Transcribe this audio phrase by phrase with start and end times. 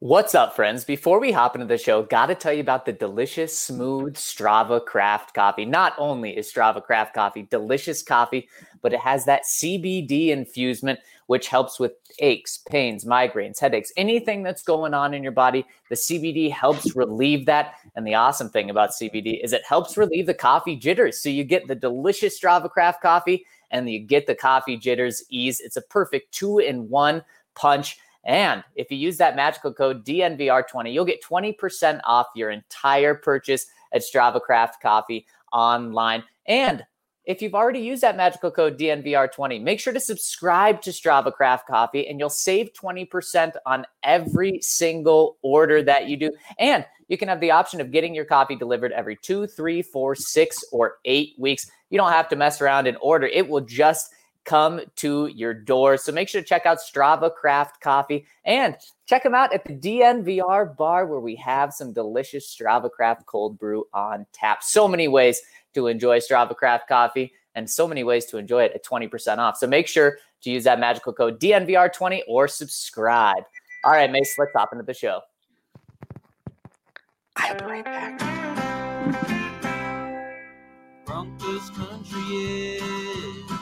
[0.00, 0.84] What's up, friends?
[0.84, 4.84] Before we hop into the show, got to tell you about the delicious, smooth Strava
[4.84, 5.64] Craft coffee.
[5.64, 8.48] Not only is Strava Craft coffee delicious coffee,
[8.80, 14.62] but it has that CBD infusement, which helps with aches, pains, migraines, headaches, anything that's
[14.62, 15.66] going on in your body.
[15.88, 17.74] The CBD helps relieve that.
[17.96, 21.20] And the awesome thing about CBD is it helps relieve the coffee jitters.
[21.20, 25.58] So you get the delicious Strava Craft coffee and you get the coffee jitters ease.
[25.58, 27.24] It's a perfect two in one
[27.56, 27.98] punch.
[28.28, 33.66] And if you use that magical code DNVR20, you'll get 20% off your entire purchase
[33.92, 36.22] at Strava Craft Coffee online.
[36.46, 36.84] And
[37.24, 41.66] if you've already used that magical code DNVR20, make sure to subscribe to Strava Craft
[41.66, 46.30] Coffee and you'll save 20% on every single order that you do.
[46.58, 50.14] And you can have the option of getting your coffee delivered every two, three, four,
[50.14, 51.70] six, or eight weeks.
[51.88, 54.10] You don't have to mess around and order, it will just
[54.48, 55.98] come to your door.
[55.98, 59.74] So make sure to check out Strava Craft Coffee and check them out at the
[59.74, 64.62] DNVR bar where we have some delicious Strava Craft cold brew on tap.
[64.62, 65.42] So many ways
[65.74, 69.58] to enjoy Strava Craft Coffee and so many ways to enjoy it at 20% off.
[69.58, 73.44] So make sure to use that magical code DNVR20 or subscribe.
[73.84, 75.20] All right, Mace, let's hop into the show.
[77.36, 78.18] I'll be right back.
[81.04, 83.57] Broncos country is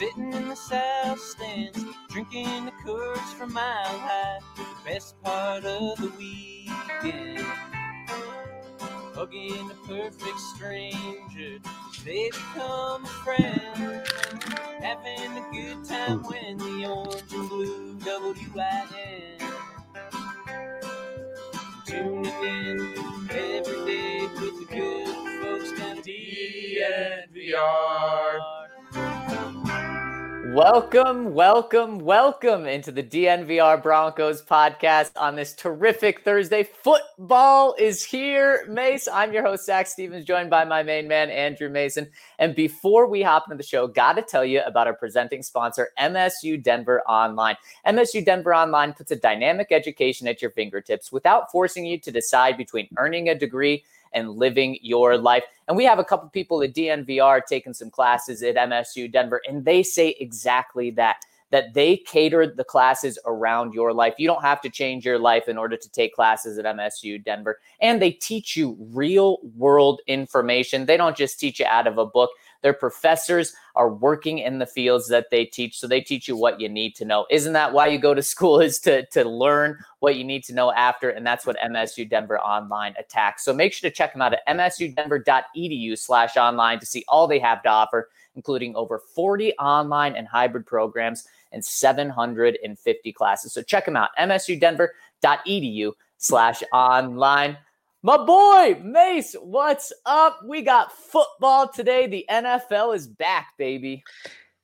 [0.00, 4.38] Sitting in the south stands, drinking the Coors from Mile High.
[4.56, 7.44] The best part of the weekend.
[9.14, 11.58] Hugging a perfect stranger,
[12.02, 14.08] they become a friend.
[14.80, 16.30] Having a good time hmm.
[16.30, 17.98] when the orange and blue
[18.54, 19.36] WIN.
[21.84, 22.80] Tuning in
[23.28, 26.04] every day with the good folks down at
[27.34, 28.59] DNVR.
[30.54, 36.64] Welcome, welcome, welcome into the DNVR Broncos podcast on this terrific Thursday.
[36.64, 38.66] Football is here.
[38.68, 42.10] Mace, I'm your host, Zach Stevens, joined by my main man, Andrew Mason.
[42.40, 45.90] And before we hop into the show, got to tell you about our presenting sponsor,
[46.00, 47.54] MSU Denver Online.
[47.86, 52.56] MSU Denver Online puts a dynamic education at your fingertips without forcing you to decide
[52.56, 55.44] between earning a degree and living your life.
[55.68, 59.64] And we have a couple people at DNVR taking some classes at MSU Denver, and
[59.64, 61.16] they say exactly that.
[61.52, 64.14] That they cater the classes around your life.
[64.18, 67.58] You don't have to change your life in order to take classes at MSU Denver.
[67.80, 70.86] And they teach you real world information.
[70.86, 72.30] They don't just teach you out of a book.
[72.62, 75.78] Their professors are working in the fields that they teach.
[75.78, 77.26] So they teach you what you need to know.
[77.30, 80.54] Isn't that why you go to school is to, to learn what you need to
[80.54, 81.10] know after?
[81.10, 83.44] And that's what MSU Denver Online attacks.
[83.44, 87.38] So make sure to check them out at msudenver.edu slash online to see all they
[87.38, 93.52] have to offer, including over 40 online and hybrid programs and 750 classes.
[93.52, 97.56] So check them out, msudenver.edu slash online.
[98.02, 100.40] My boy, Mace, what's up?
[100.46, 102.06] We got football today.
[102.06, 104.02] The NFL is back, baby.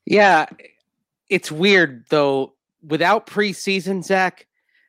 [0.06, 0.47] Yeah,
[1.28, 2.54] it's weird though.
[2.82, 4.47] Without preseason, Zach,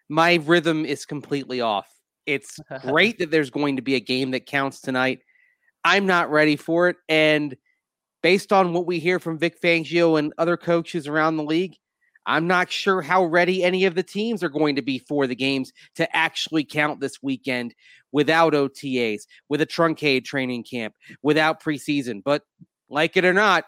[0.07, 1.89] my rhythm is completely off.
[2.25, 5.19] It's great that there's going to be a game that counts tonight.
[5.83, 6.95] I'm not ready for it.
[7.09, 7.57] And
[8.23, 11.75] based on what we hear from Vic Fangio and other coaches around the league,
[12.27, 15.35] I'm not sure how ready any of the teams are going to be for the
[15.35, 17.73] games to actually count this weekend
[18.11, 20.93] without OTAs, with a truncated training camp,
[21.23, 22.21] without preseason.
[22.23, 22.43] But
[22.89, 23.63] like it or not,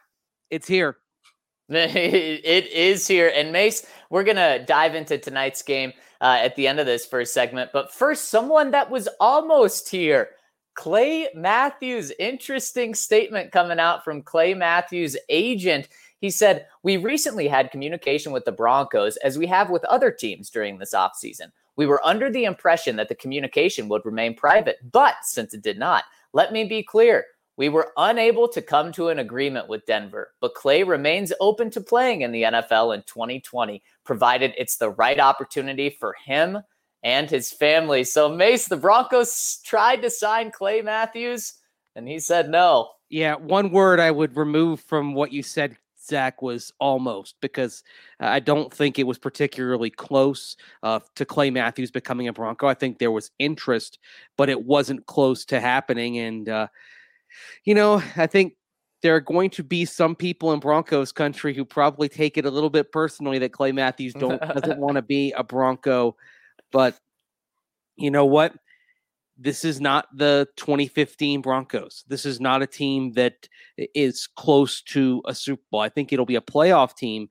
[0.50, 0.98] it's here.
[1.70, 3.32] it is here.
[3.34, 7.06] And Mace, we're going to dive into tonight's game uh, at the end of this
[7.06, 7.72] first segment.
[7.72, 10.32] But first, someone that was almost here.
[10.76, 15.90] Clay Matthews, interesting statement coming out from Clay Matthews' agent.
[16.20, 20.50] He said, We recently had communication with the Broncos as we have with other teams
[20.50, 21.52] during this offseason.
[21.76, 25.80] We were under the impression that the communication would remain private, but since it did
[25.80, 26.04] not,
[26.34, 27.26] let me be clear.
[27.56, 31.82] We were unable to come to an agreement with Denver, but Clay remains open to
[31.82, 36.60] playing in the NFL in 2020, provided it's the right opportunity for him
[37.04, 38.04] and his family.
[38.04, 41.56] So, Mace, the Broncos tried to sign Clay Matthews,
[41.96, 42.92] and he said no.
[43.10, 45.78] Yeah, one word I would remove from what you said,
[46.10, 47.84] Zach was almost because
[48.20, 52.68] I don't think it was particularly close uh, to Clay Matthews becoming a Bronco.
[52.68, 54.00] I think there was interest,
[54.38, 56.18] but it wasn't close to happening.
[56.18, 56.68] And, uh,
[57.64, 58.56] you know, I think
[59.02, 62.52] there are going to be some people in Broncos country who probably take it a
[62.52, 66.18] little bit personally that Clay Matthews don't doesn't want to be a Bronco.
[66.72, 67.00] But
[67.96, 68.54] you know what?
[69.42, 72.04] This is not the 2015 Broncos.
[72.08, 73.48] This is not a team that
[73.78, 75.80] is close to a Super Bowl.
[75.80, 77.30] I think it'll be a playoff team,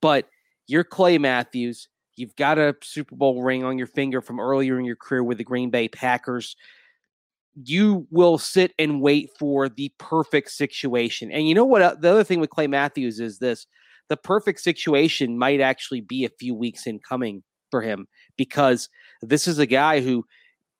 [0.00, 0.28] but
[0.68, 1.88] you're Clay Matthews.
[2.14, 5.38] You've got a Super Bowl ring on your finger from earlier in your career with
[5.38, 6.56] the Green Bay Packers.
[7.60, 11.32] You will sit and wait for the perfect situation.
[11.32, 11.82] And you know what?
[11.82, 13.66] Uh, the other thing with Clay Matthews is this
[14.08, 18.06] the perfect situation might actually be a few weeks in coming for him
[18.36, 18.88] because
[19.22, 20.24] this is a guy who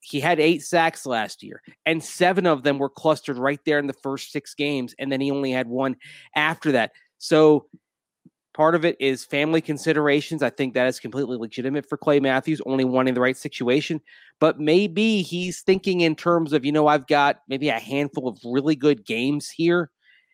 [0.01, 3.87] he had eight sacks last year, and seven of them were clustered right there in
[3.87, 5.97] the first six games, and then he only had one
[6.35, 6.93] after that.
[7.19, 7.67] So
[8.55, 10.43] part of it is family considerations.
[10.43, 14.01] I think that is completely legitimate for Clay Matthews, only wanting the right situation.
[14.41, 18.39] But maybe he's thinking in terms of, you know, I've got maybe a handful of
[18.45, 19.91] really good games here.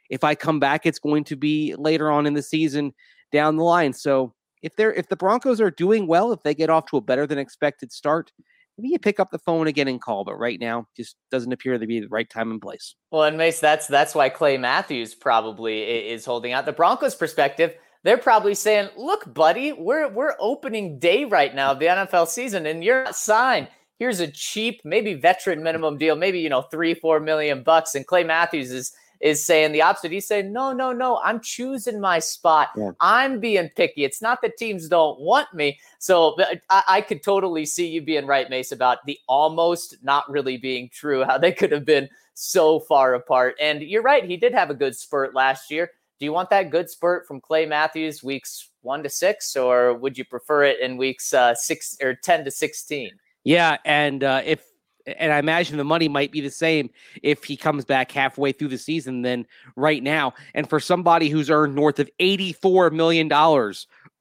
[0.09, 2.95] If I come back, it's going to be later on in the season
[3.31, 3.93] down the line.
[3.93, 7.03] So if they're if the Broncos are doing well, if they get off to a
[7.03, 8.33] better than expected start,
[8.79, 10.25] maybe you pick up the phone again and call.
[10.25, 12.95] But right now, just doesn't appear to be the right time and place.
[13.11, 16.67] Well, and Mace, that's that's why Clay Matthews probably is holding out.
[16.67, 21.79] The Broncos' perspective, they're probably saying, "Look, buddy, we're we're opening day right now of
[21.79, 23.69] the NFL season, and you're not signed.
[23.99, 28.07] Here's a cheap, maybe veteran minimum deal, maybe you know three, four million bucks." And
[28.07, 28.93] Clay Matthews is
[29.25, 30.13] is saying the opposite.
[30.13, 32.69] He's saying, no, no, no, I'm choosing my spot.
[32.77, 32.91] Yeah.
[33.01, 34.05] I'm being picky.
[34.05, 35.81] It's not that teams don't want me.
[35.99, 36.37] So
[36.69, 40.91] I, I, could totally see you being right, Mace, about the almost not really being
[40.91, 43.57] true, how they could have been so far apart.
[43.59, 44.27] And you're right.
[44.27, 45.91] He did have a good spurt last year.
[46.21, 50.19] Do you want that good spurt from Clay Matthews weeks one to six, or would
[50.19, 53.11] you prefer it in weeks uh, six or 10 to 16?
[53.45, 53.79] Yeah.
[53.87, 54.67] And uh, if
[55.07, 56.91] and I imagine the money might be the same
[57.23, 59.47] if he comes back halfway through the season than
[59.77, 60.35] right now.
[60.55, 63.31] And for somebody who's earned north of $84 million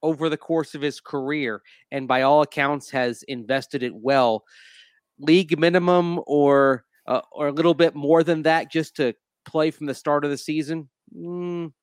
[0.02, 4.44] over the course of his career, and by all accounts has invested it well,
[5.20, 9.14] league minimum or uh, or a little bit more than that just to
[9.46, 10.90] play from the start of the season.
[11.16, 11.74] Mm,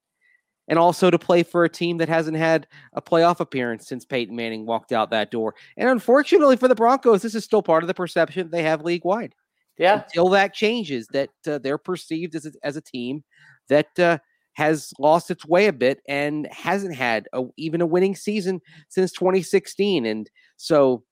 [0.71, 4.37] and also to play for a team that hasn't had a playoff appearance since Peyton
[4.37, 5.57] Manning walked out that door.
[5.77, 9.05] And unfortunately for the Broncos, this is still part of the perception they have league
[9.05, 9.35] wide.
[9.77, 10.05] Yeah.
[10.05, 13.25] Until that changes, that uh, they're perceived as a, as a team
[13.69, 14.19] that uh,
[14.53, 19.11] has lost its way a bit and hasn't had a, even a winning season since
[19.11, 20.07] 2016.
[20.07, 21.03] And so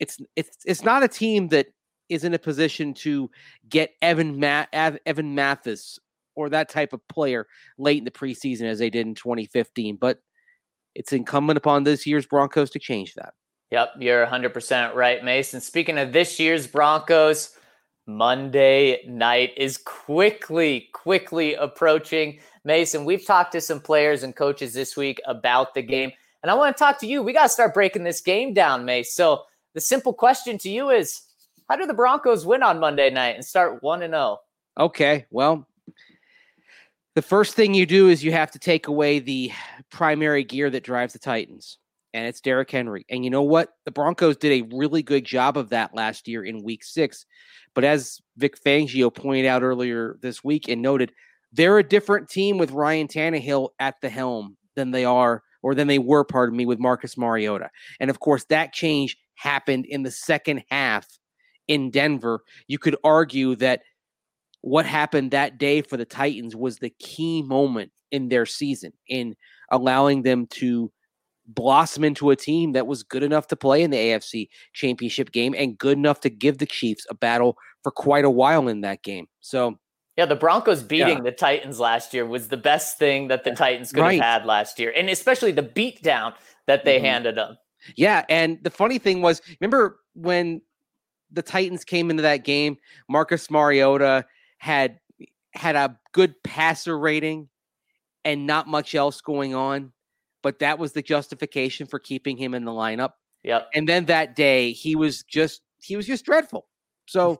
[0.00, 1.66] it's it's it's not a team that
[2.08, 3.30] is in a position to
[3.68, 5.98] get Evan Ma- Evan Mathis
[6.36, 7.46] or that type of player
[7.78, 9.96] late in the preseason as they did in 2015.
[9.96, 10.20] But
[10.94, 13.34] it's incumbent upon this year's Broncos to change that.
[13.70, 15.60] Yep, you're 100% right, Mason.
[15.60, 17.50] Speaking of this year's Broncos,
[18.06, 22.38] Monday night is quickly, quickly approaching.
[22.64, 26.12] Mason, we've talked to some players and coaches this week about the game.
[26.42, 27.22] And I want to talk to you.
[27.22, 29.12] We got to start breaking this game down, Mace.
[29.12, 29.42] So
[29.74, 31.22] the simple question to you is
[31.68, 34.38] how do the Broncos win on Monday night and start 1 and 0?
[34.78, 35.26] Okay.
[35.30, 35.66] Well,
[37.16, 39.50] the first thing you do is you have to take away the
[39.90, 41.78] primary gear that drives the Titans,
[42.12, 43.06] and it's Derrick Henry.
[43.08, 43.70] And you know what?
[43.86, 47.24] The Broncos did a really good job of that last year in week six.
[47.74, 51.10] But as Vic Fangio pointed out earlier this week and noted,
[51.52, 55.88] they're a different team with Ryan Tannehill at the helm than they are, or than
[55.88, 57.70] they were, pardon me, with Marcus Mariota.
[57.98, 61.06] And of course, that change happened in the second half
[61.66, 62.42] in Denver.
[62.68, 63.80] You could argue that
[64.66, 69.36] what happened that day for the Titans was the key moment in their season in
[69.70, 70.90] allowing them to
[71.46, 75.54] blossom into a team that was good enough to play in the AFC championship game
[75.56, 79.04] and good enough to give the Chiefs a battle for quite a while in that
[79.04, 79.28] game.
[79.38, 79.78] So,
[80.16, 81.22] yeah, the Broncos beating yeah.
[81.22, 84.20] the Titans last year was the best thing that the Titans could right.
[84.20, 86.34] have had last year, and especially the beatdown
[86.66, 87.04] that they mm-hmm.
[87.04, 87.56] handed them.
[87.94, 90.60] Yeah, and the funny thing was, remember when
[91.30, 94.24] the Titans came into that game, Marcus Mariota
[94.58, 95.00] had
[95.52, 97.48] had a good passer rating
[98.24, 99.92] and not much else going on,
[100.42, 103.12] but that was the justification for keeping him in the lineup.
[103.44, 103.68] Yep.
[103.74, 106.66] And then that day he was just he was just dreadful.
[107.06, 107.38] So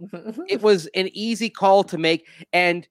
[0.49, 2.27] it was an easy call to make.
[2.53, 2.87] And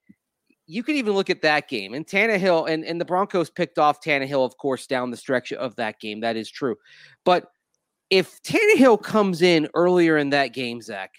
[0.66, 1.94] you can even look at that game.
[1.94, 5.76] And Tannehill and, and the Broncos picked off Tannehill, of course, down the stretch of
[5.76, 6.20] that game.
[6.20, 6.76] That is true.
[7.24, 7.50] But
[8.10, 11.14] if Tannehill comes in earlier in that game, Zach,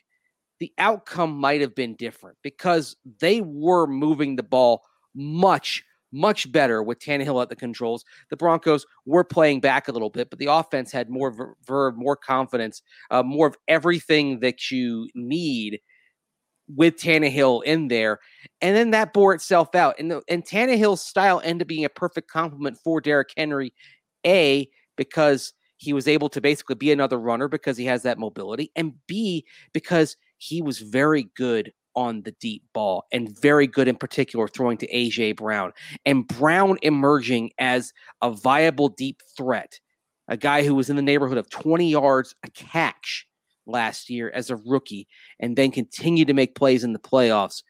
[0.59, 4.83] the outcome might have been different because they were moving the ball
[5.13, 8.03] much, much better with Tannehill at the controls.
[8.29, 12.15] The Broncos were playing back a little bit, but the offense had more verve, more
[12.15, 15.79] confidence, uh, more of everything that you need
[16.75, 18.19] with Tannehill in there.
[18.61, 19.95] And then that bore itself out.
[19.99, 23.73] And, the, and Tannehill's style ended up being a perfect complement for Derrick Henry,
[24.25, 28.71] A, because he was able to basically be another runner because he has that mobility,
[28.75, 33.95] and B, because he was very good on the deep ball and very good in
[33.95, 35.73] particular throwing to AJ Brown.
[36.05, 37.91] And Brown emerging as
[38.21, 39.79] a viable deep threat
[40.27, 43.25] a guy who was in the neighborhood of 20 yards a catch
[43.65, 45.07] last year as a rookie
[45.39, 47.63] and then continued to make plays in the playoffs.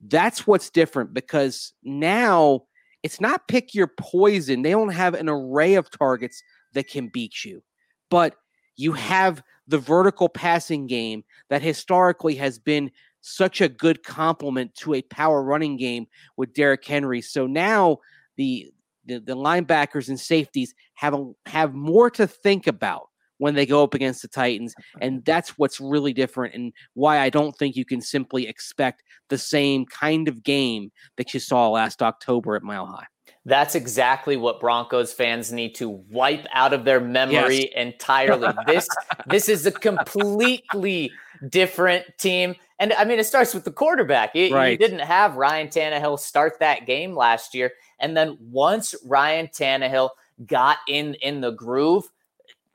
[0.00, 2.62] That's what's different because now
[3.02, 4.62] it's not pick your poison.
[4.62, 6.42] They don't have an array of targets
[6.74, 7.62] that can beat you,
[8.10, 8.34] but
[8.76, 14.94] you have the vertical passing game that historically has been such a good complement to
[14.94, 16.06] a power running game
[16.36, 17.20] with Derrick Henry.
[17.20, 17.98] So now
[18.36, 18.70] the
[19.06, 23.08] the, the linebackers and safeties have a, have more to think about
[23.38, 24.74] when they go up against the Titans.
[25.00, 29.38] And that's what's really different and why I don't think you can simply expect the
[29.38, 33.06] same kind of game that you saw last October at Mile High.
[33.46, 37.72] That's exactly what Broncos fans need to wipe out of their memory yes.
[37.76, 38.52] entirely.
[38.66, 38.88] this
[39.26, 41.12] this is a completely
[41.48, 42.56] different team.
[42.80, 44.34] And I mean, it starts with the quarterback.
[44.34, 44.72] You, right.
[44.72, 47.70] you didn't have Ryan Tannehill start that game last year.
[48.00, 50.10] And then once Ryan Tannehill
[50.44, 52.10] got in in the groove,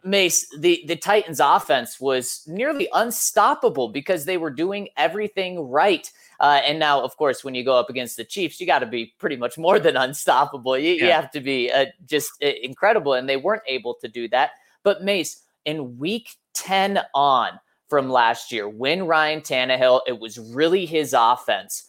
[0.03, 6.11] Mace, the, the Titans offense was nearly unstoppable because they were doing everything right.
[6.39, 8.85] Uh, and now, of course, when you go up against the Chiefs, you got to
[8.85, 10.77] be pretty much more than unstoppable.
[10.77, 11.05] You, yeah.
[11.05, 13.13] you have to be uh, just uh, incredible.
[13.13, 14.51] And they weren't able to do that.
[14.83, 20.85] But Mace, in week 10 on from last year, when Ryan Tannehill, it was really
[20.85, 21.87] his offense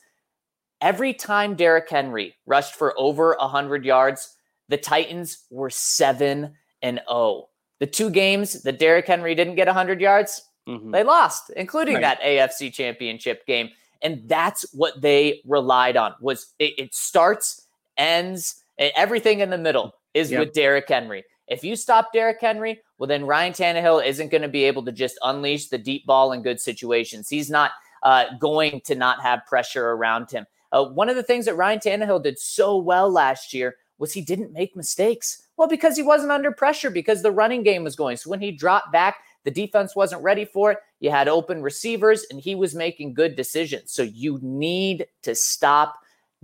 [0.82, 4.36] every time Derrick Henry rushed for over 100 yards,
[4.68, 6.52] the Titans were 7
[6.82, 7.48] and 0.
[7.82, 10.92] The two games that Derrick Henry didn't get 100 yards, mm-hmm.
[10.92, 12.02] they lost, including right.
[12.02, 13.70] that AFC Championship game.
[14.02, 16.14] And that's what they relied on.
[16.20, 20.38] Was it, it starts, ends, everything in the middle is yep.
[20.38, 21.24] with Derrick Henry.
[21.48, 24.92] If you stop Derrick Henry, well, then Ryan Tannehill isn't going to be able to
[24.92, 27.28] just unleash the deep ball in good situations.
[27.28, 27.72] He's not
[28.04, 30.46] uh, going to not have pressure around him.
[30.70, 34.20] Uh, one of the things that Ryan Tannehill did so well last year was he
[34.20, 35.46] didn't make mistakes.
[35.56, 38.16] Well, because he wasn't under pressure, because the running game was going.
[38.16, 40.78] So when he dropped back, the defense wasn't ready for it.
[40.98, 43.92] You had open receivers, and he was making good decisions.
[43.92, 45.94] So you need to stop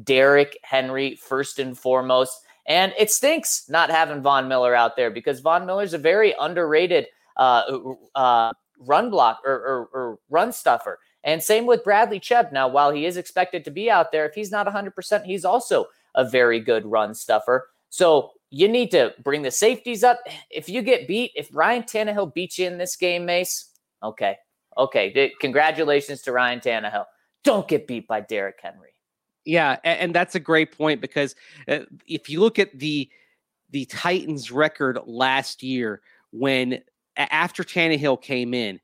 [0.05, 2.41] Derrick Henry first and foremost.
[2.67, 7.09] And it stinks not having Von Miller out there because Von Miller's a very underrated
[7.39, 7.63] uh,
[8.15, 11.01] uh, run block or, or, or run stuffer.
[11.25, 12.53] And same with Bradley Chubb.
[12.53, 15.87] Now, while he is expected to be out there, if he's not 100%, he's also
[16.19, 17.71] a very good run stuffer.
[17.89, 20.21] So you need to bring the safeties up.
[20.51, 23.71] If you get beat, if Ryan Tannehill beats you in this game, Mace,
[24.03, 24.37] okay.
[24.77, 25.33] Okay.
[25.41, 27.05] Congratulations to Ryan Tannehill.
[27.45, 28.91] Don't get beat by Derrick Henry.
[29.45, 31.35] Yeah, and that's a great point because
[31.69, 33.09] uh, if you look at the
[33.71, 36.83] the Titans record last year when
[37.17, 38.79] after Tannehill came in,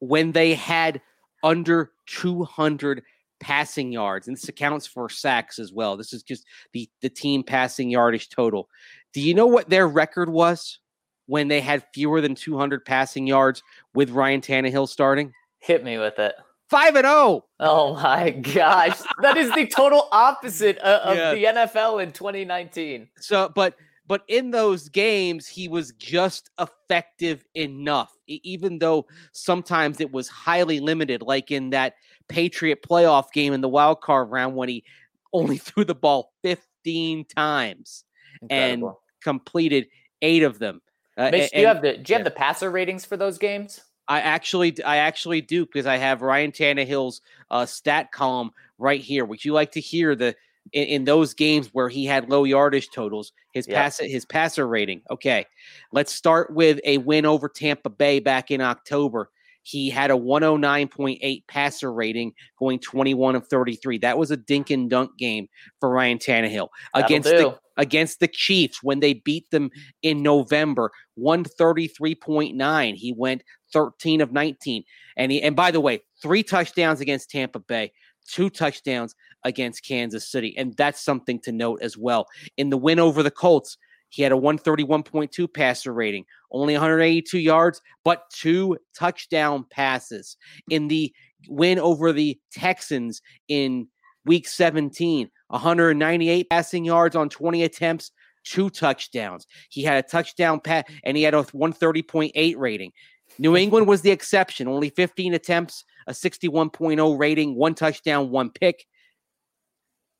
[0.00, 1.02] when they had
[1.42, 3.02] under 200
[3.40, 5.96] passing yards, and this accounts for sacks as well.
[5.96, 8.68] This is just the the team passing yardage total.
[9.12, 10.78] Do you know what their record was
[11.26, 13.62] when they had fewer than 200 passing yards
[13.94, 15.32] with Ryan Tannehill starting?
[15.58, 16.34] Hit me with it.
[16.68, 17.14] Five and zero.
[17.14, 17.44] Oh.
[17.60, 21.32] oh my gosh, that is the total opposite of, yeah.
[21.32, 23.08] the NFL in 2019.
[23.20, 23.74] So, but
[24.08, 30.80] but in those games, he was just effective enough, even though sometimes it was highly
[30.80, 31.94] limited, like in that
[32.28, 34.84] Patriot playoff game in the wild card round when he
[35.32, 38.04] only threw the ball 15 times
[38.42, 38.88] Incredible.
[38.88, 39.88] and completed
[40.22, 40.80] eight of them.
[41.16, 42.16] Uh, Mitch, do you have the do you yeah.
[42.18, 43.80] have the passer ratings for those games?
[44.08, 49.24] I actually I actually do because I have Ryan Tannehill's uh, stat column right here.
[49.24, 50.36] Would you like to hear the
[50.72, 53.76] in, in, those games where he had low yardage totals, his yep.
[53.76, 55.02] pass his passer rating.
[55.10, 55.46] Okay,
[55.92, 59.30] let's start with a win over Tampa Bay back in October.
[59.66, 63.98] He had a 109.8 passer rating, going 21 of 33.
[63.98, 65.48] That was a dink and dunk game
[65.80, 69.70] for Ryan Tannehill against the against the Chiefs when they beat them
[70.02, 70.92] in November.
[71.18, 72.94] 133.9.
[72.94, 73.42] He went
[73.72, 74.84] 13 of 19.
[75.16, 77.90] And he and by the way, three touchdowns against Tampa Bay,
[78.28, 80.56] two touchdowns against Kansas City.
[80.56, 82.28] And that's something to note as well.
[82.56, 87.80] In the win over the Colts, he had a 131.2 passer rating, only 182 yards,
[88.04, 90.36] but two touchdown passes.
[90.70, 91.12] In the
[91.48, 93.88] win over the Texans in
[94.24, 98.10] week 17, 198 passing yards on 20 attempts,
[98.44, 99.46] two touchdowns.
[99.70, 102.92] He had a touchdown pass and he had a 130.8 rating.
[103.38, 108.86] New England was the exception, only 15 attempts, a 61.0 rating, one touchdown, one pick.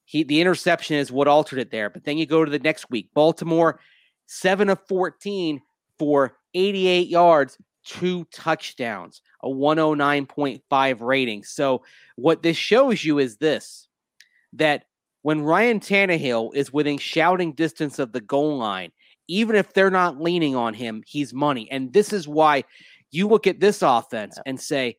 [0.06, 1.90] He the interception is what altered it there.
[1.90, 3.10] But then you go to the next week.
[3.12, 3.80] Baltimore,
[4.26, 5.60] seven of 14
[5.98, 11.44] for 88 yards, two touchdowns, a 109.5 rating.
[11.44, 11.82] So
[12.16, 13.88] what this shows you is this
[14.54, 14.84] that
[15.20, 18.92] when Ryan Tannehill is within shouting distance of the goal line
[19.28, 21.70] even if they're not leaning on him, he's money.
[21.70, 22.64] And this is why
[23.10, 24.96] you look at this offense and say,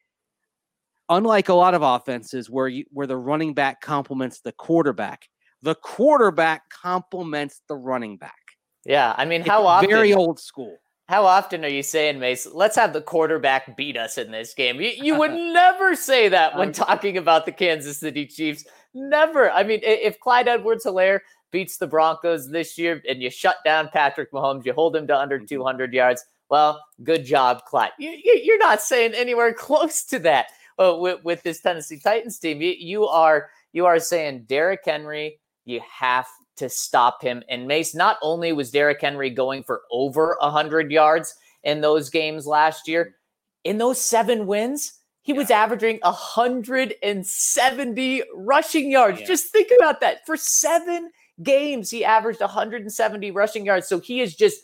[1.10, 5.28] unlike a lot of offenses where you where the running back complements the quarterback,
[5.62, 8.34] the quarterback complements the running back.
[8.86, 9.90] Yeah, I mean, how often?
[9.90, 10.78] Very old school.
[11.10, 12.46] How often are you saying, Mace?
[12.46, 14.82] Let's have the quarterback beat us in this game.
[14.82, 18.66] You, you would never say that when talking about the Kansas City Chiefs.
[18.94, 19.50] Never.
[19.50, 21.20] I mean, if Clyde Edwards-Helaire
[21.52, 25.18] beats the Broncos this year and you shut down Patrick Mahomes, you hold him to
[25.18, 25.46] under mm-hmm.
[25.46, 26.26] 200 yards.
[26.50, 27.92] Well, good job, Clyde.
[27.98, 30.48] You, are not saying anywhere close to that
[30.80, 32.62] uh, with, with this Tennessee Titans team.
[32.62, 35.40] You, you are you are saying Derrick Henry.
[35.66, 37.44] You have to stop him.
[37.50, 42.48] And Mace, not only was Derrick Henry going for over 100 yards in those games
[42.48, 43.16] last year,
[43.64, 45.40] in those seven wins, he yeah.
[45.40, 49.20] was averaging 170 rushing yards.
[49.20, 49.28] Yeah.
[49.28, 50.26] Just think about that.
[50.26, 51.12] For seven
[51.44, 53.88] games, he averaged 170 rushing yards.
[53.88, 54.62] So he is just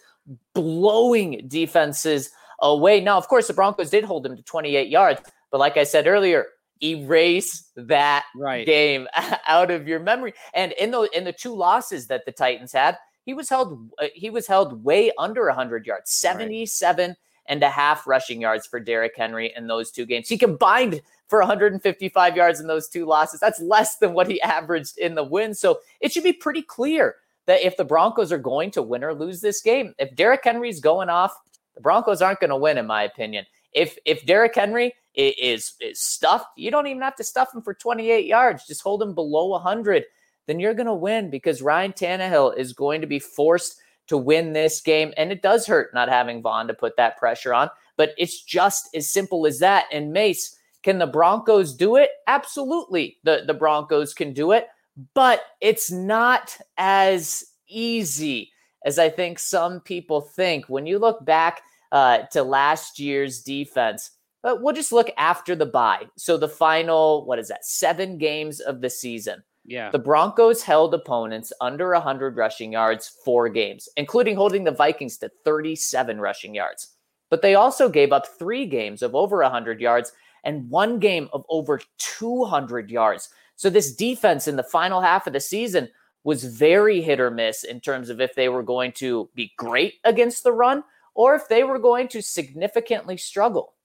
[0.53, 2.29] blowing defenses
[2.61, 3.01] away.
[3.01, 5.21] Now, of course, the Broncos did hold him to 28 yards,
[5.53, 6.47] but like I said earlier,
[6.81, 8.65] erase that right.
[8.65, 9.07] game
[9.47, 10.33] out of your memory.
[10.55, 14.07] And in the in the two losses that the Titans had, he was held uh,
[14.15, 17.17] he was held way under 100 yards, 77 right.
[17.45, 20.27] and a half rushing yards for Derrick Henry in those two games.
[20.27, 23.39] He combined for 155 yards in those two losses.
[23.39, 25.53] That's less than what he averaged in the win.
[25.53, 29.13] So it should be pretty clear that if the Broncos are going to win or
[29.13, 31.37] lose this game, if Derrick Henry's going off,
[31.75, 33.45] the Broncos aren't going to win, in my opinion.
[33.73, 37.73] If if Derrick Henry is is stuffed, you don't even have to stuff him for
[37.73, 38.65] 28 yards.
[38.65, 40.05] Just hold him below 100.
[40.47, 44.51] Then you're going to win because Ryan Tannehill is going to be forced to win
[44.51, 47.69] this game, and it does hurt not having Von to put that pressure on.
[47.95, 49.85] But it's just as simple as that.
[49.91, 52.09] And Mace, can the Broncos do it?
[52.27, 54.67] Absolutely, the the Broncos can do it,
[55.13, 58.51] but it's not as easy
[58.85, 60.65] as I think some people think.
[60.67, 61.61] When you look back
[61.93, 64.11] uh, to last year's defense
[64.43, 66.05] but we'll just look after the bye.
[66.17, 69.41] So the final, what is that, seven games of the season.
[69.65, 69.89] Yeah.
[69.89, 75.31] The Broncos held opponents under 100 rushing yards four games, including holding the Vikings to
[75.45, 76.89] 37 rushing yards.
[77.29, 80.11] But they also gave up three games of over 100 yards
[80.43, 83.29] and one game of over 200 yards.
[83.55, 85.87] So this defense in the final half of the season
[86.25, 89.95] was very hit or miss in terms of if they were going to be great
[90.03, 90.83] against the run
[91.15, 93.75] or if they were going to significantly struggle.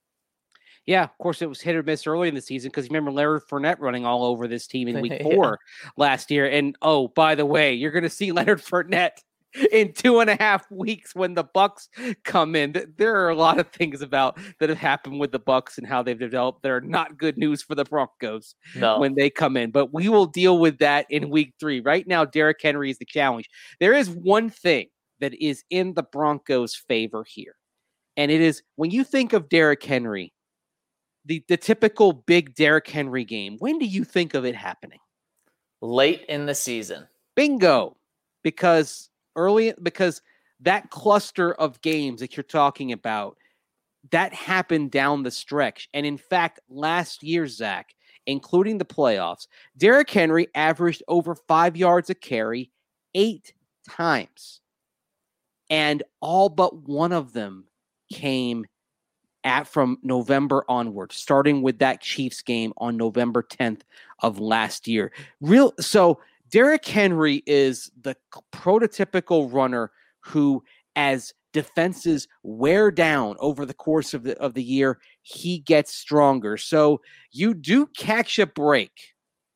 [0.85, 3.11] Yeah, of course, it was hit or miss early in the season because you remember
[3.11, 5.89] Leonard Fournette running all over this team in week four yeah.
[5.97, 6.49] last year.
[6.49, 9.17] And oh, by the way, you're going to see Leonard Fournette
[9.71, 11.87] in two and a half weeks when the Bucs
[12.23, 12.75] come in.
[12.97, 16.01] There are a lot of things about that have happened with the Bucs and how
[16.01, 18.99] they've developed that are not good news for the Broncos no.
[18.99, 19.71] when they come in.
[19.71, 21.81] But we will deal with that in week three.
[21.81, 23.49] Right now, Derrick Henry is the challenge.
[23.79, 24.87] There is one thing
[25.19, 27.55] that is in the Broncos' favor here.
[28.17, 30.33] And it is when you think of Derrick Henry,
[31.25, 33.57] the the typical big Derrick Henry game.
[33.59, 34.99] When do you think of it happening?
[35.81, 37.07] Late in the season.
[37.35, 37.95] Bingo.
[38.43, 40.21] Because early because
[40.61, 43.37] that cluster of games that you're talking about
[44.11, 45.89] that happened down the stretch.
[45.93, 47.93] And in fact, last year, Zach,
[48.25, 52.71] including the playoffs, Derrick Henry averaged over five yards a carry
[53.13, 53.53] eight
[53.87, 54.61] times.
[55.69, 57.65] And all but one of them
[58.11, 58.65] came
[59.43, 63.81] at from November onward, starting with that Chiefs game on November 10th
[64.19, 65.11] of last year.
[65.41, 68.15] Real so Derrick Henry is the
[68.51, 70.63] prototypical runner who,
[70.95, 76.57] as defenses wear down over the course of the of the year, he gets stronger.
[76.57, 77.01] So
[77.31, 79.13] you do catch a break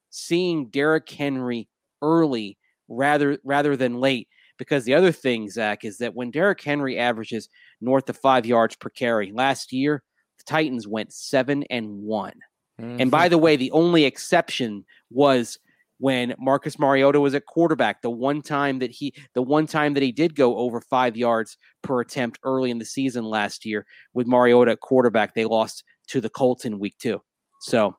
[0.09, 1.67] seeing Derrick Henry
[2.01, 4.27] early rather rather than late.
[4.57, 7.49] Because the other thing, Zach, is that when Derrick Henry averages
[7.83, 9.31] north of five yards per carry.
[9.31, 10.01] Last year,
[10.39, 12.39] the Titans went seven and one.
[12.81, 13.01] Mm-hmm.
[13.01, 15.59] And by the way, the only exception was
[15.99, 18.01] when Marcus Mariota was at quarterback.
[18.01, 21.57] The one time that he, the one time that he did go over five yards
[21.83, 26.19] per attempt early in the season last year with Mariota at quarterback, they lost to
[26.19, 27.21] the Colts in week two.
[27.61, 27.95] So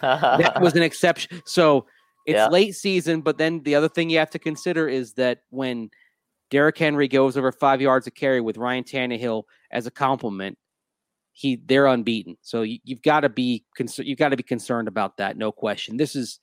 [0.00, 1.42] that was an exception.
[1.44, 1.86] So
[2.26, 2.48] it's yeah.
[2.48, 5.90] late season, but then the other thing you have to consider is that when
[6.50, 10.58] Derrick Henry goes over five yards of carry with Ryan Tannehill as a compliment.
[11.32, 14.08] He they're unbeaten, so you, have got to be concerned.
[14.08, 15.96] you've got to be concerned about that, no question.
[15.96, 16.40] This is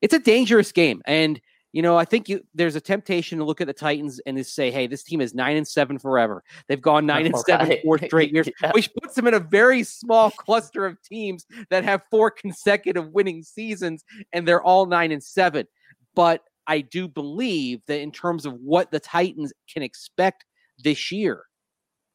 [0.00, 1.40] it's a dangerous game, and
[1.72, 4.44] you know I think you, there's a temptation to look at the Titans and to
[4.44, 6.42] say, hey, this team is nine and seven forever.
[6.68, 7.82] They've gone nine and seven right.
[7.82, 8.72] four straight years, yeah.
[8.72, 13.42] which puts them in a very small cluster of teams that have four consecutive winning
[13.42, 15.66] seasons, and they're all nine and seven.
[16.14, 20.44] But I do believe that in terms of what the Titans can expect
[20.78, 21.44] this year,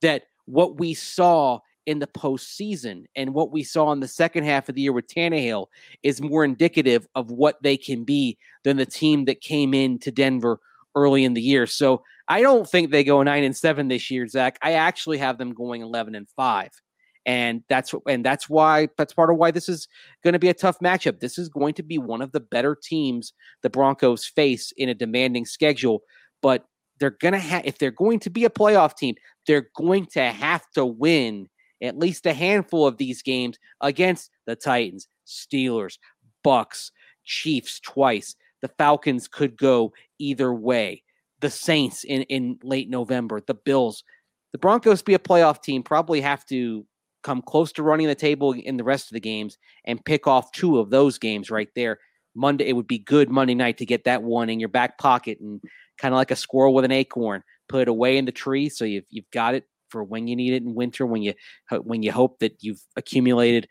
[0.02, 4.70] that what we saw in the postseason and what we saw in the second half
[4.70, 5.68] of the year with Tannehill
[6.04, 10.12] is more indicative of what they can be than the team that came in to
[10.12, 10.60] Denver
[10.96, 11.68] early in the year.
[11.68, 14.58] So I don't think they go nine and seven this year, Zach.
[14.62, 16.72] I actually have them going eleven and five.
[17.28, 19.88] And that's and that's why that's part of why this is
[20.24, 21.20] going to be a tough matchup.
[21.20, 24.94] This is going to be one of the better teams the Broncos face in a
[24.94, 26.04] demanding schedule,
[26.44, 26.66] but
[27.00, 29.16] they're to have if they're going to be a playoff team,
[29.48, 31.50] they're going to have to win
[31.86, 35.98] at least a handful of these games against the Titans, Steelers,
[36.46, 36.92] Bucs,
[37.24, 38.36] Chiefs twice.
[38.62, 41.04] The Falcons could go either way.
[41.42, 44.04] The Saints in, in late November, the Bills.
[44.52, 46.86] The Broncos be a playoff team, probably have to
[47.24, 50.52] come close to running the table in the rest of the games and pick off
[50.52, 52.00] two of those games right there.
[52.36, 55.40] Monday, it would be good Monday night to get that one in your back pocket
[55.40, 55.62] and
[55.98, 58.86] kind of like a squirrel with an acorn, put it away in the tree so
[58.86, 61.34] you've, you've got it for when you need it in winter when you
[61.84, 63.68] when you hope that you've accumulated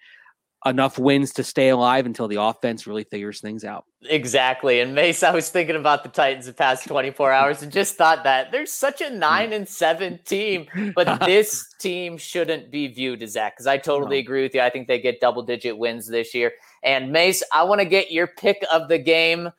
[0.66, 3.84] enough wins to stay alive until the offense really figures things out.
[4.04, 4.80] Exactly.
[4.80, 8.24] And Mace, I was thinking about the Titans the past 24 hours and just thought
[8.24, 13.34] that there's such a nine and seven team, but this team shouldn't be viewed as
[13.34, 14.62] that because I totally agree with you.
[14.62, 16.52] I think they get double digit wins this year.
[16.82, 19.50] And Mace, I want to get your pick of the game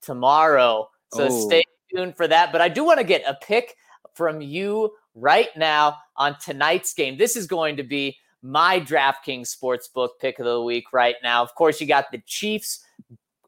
[0.00, 0.88] tomorrow.
[1.12, 1.46] So oh.
[1.46, 2.52] stay tuned for that.
[2.52, 3.74] But I do want to get a pick
[4.14, 7.16] from you right now on tonight's game.
[7.16, 11.42] This is going to be my DraftKings Sportsbook pick of the week right now.
[11.42, 12.84] Of course, you got the Chiefs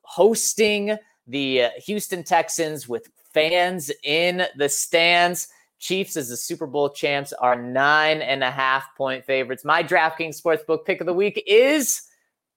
[0.03, 0.97] hosting
[1.27, 5.49] the uh, Houston Texans with fans in the stands.
[5.79, 9.65] Chiefs as the Super Bowl champs are nine and a half point favorites.
[9.65, 12.03] My DraftKings Sportsbook pick of the week is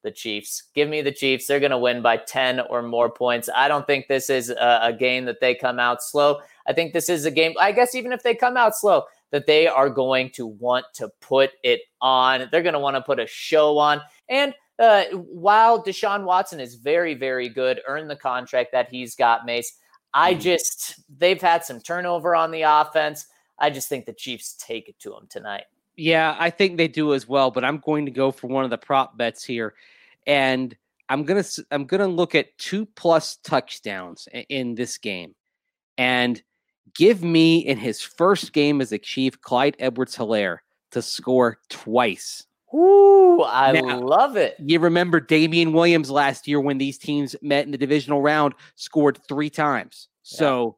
[0.03, 0.63] the Chiefs.
[0.73, 1.47] Give me the Chiefs.
[1.47, 3.49] They're going to win by 10 or more points.
[3.53, 6.39] I don't think this is a, a, game that they come out slow.
[6.67, 9.45] I think this is a game, I guess, even if they come out slow, that
[9.45, 12.47] they are going to want to put it on.
[12.51, 14.01] They're going to want to put a show on.
[14.29, 19.45] And uh, while Deshaun Watson is very, very good, earned the contract that he's got,
[19.45, 19.73] Mace,
[20.13, 20.41] I mm.
[20.41, 23.27] just, they've had some turnover on the offense.
[23.59, 25.65] I just think the Chiefs take it to them tonight.
[25.95, 28.69] Yeah, I think they do as well, but I'm going to go for one of
[28.69, 29.73] the prop bets here.
[30.27, 30.75] And
[31.09, 35.33] I'm going to I'm going to look at two plus touchdowns in this game.
[35.97, 36.41] And
[36.95, 40.59] give me in his first game as a Chief, Clyde Edwards-Helaire
[40.91, 42.45] to score twice.
[42.73, 44.55] Ooh, I now, love it.
[44.59, 49.19] You remember Damien Williams last year when these teams met in the divisional round, scored
[49.27, 50.09] three times.
[50.23, 50.37] Yeah.
[50.37, 50.77] So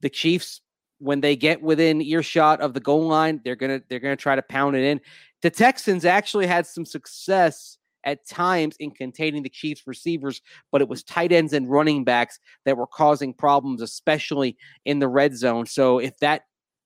[0.00, 0.60] the Chiefs,
[0.98, 4.42] when they get within earshot of the goal line, they're gonna they're gonna try to
[4.42, 5.00] pound it in.
[5.42, 10.88] The Texans actually had some success at times in containing the Chiefs receivers, but it
[10.88, 15.66] was tight ends and running backs that were causing problems, especially in the red zone.
[15.66, 16.42] So if that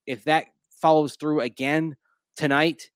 [0.07, 1.97] if that follows through again
[2.37, 2.91] tonight,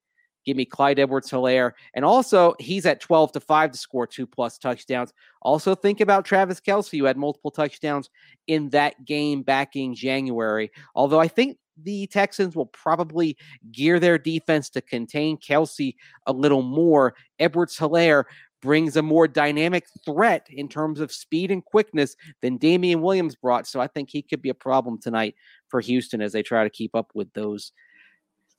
[0.44, 1.72] give me Clyde Edwards Helaire.
[1.94, 5.12] And also he's at 12 to 5 to score two plus touchdowns.
[5.42, 8.10] Also think about Travis Kelce, who had multiple touchdowns
[8.46, 10.70] in that game back in January.
[10.94, 13.36] Although I think the Texans will probably
[13.72, 15.94] gear their defense to contain Kelce
[16.26, 17.14] a little more.
[17.38, 18.24] Edwards Helaire
[18.60, 23.66] brings a more dynamic threat in terms of speed and quickness than Damien Williams brought.
[23.66, 25.34] So I think he could be a problem tonight
[25.68, 27.72] for Houston as they try to keep up with those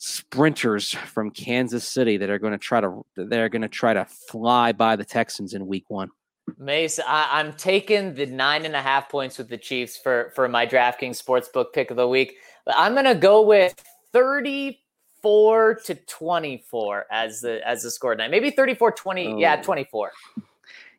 [0.04, 4.04] sprinters from Kansas City that are going to try to they're going to try to
[4.06, 6.10] fly by the Texans in week 1.
[6.58, 10.50] Mace, I, am taking the nine and a half points with the Chiefs for for
[10.50, 12.38] my DraftKings sportsbook pick of the week.
[12.66, 13.76] But I'm gonna go with
[14.12, 18.32] 34 to 24 as the as the score tonight.
[18.32, 19.28] Maybe 34 20.
[19.28, 19.38] Oh.
[19.38, 20.12] Yeah, 24.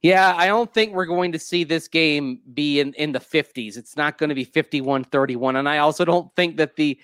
[0.03, 3.77] Yeah, I don't think we're going to see this game be in, in the 50s.
[3.77, 5.57] It's not going to be 51 31.
[5.57, 6.99] And I also don't think that the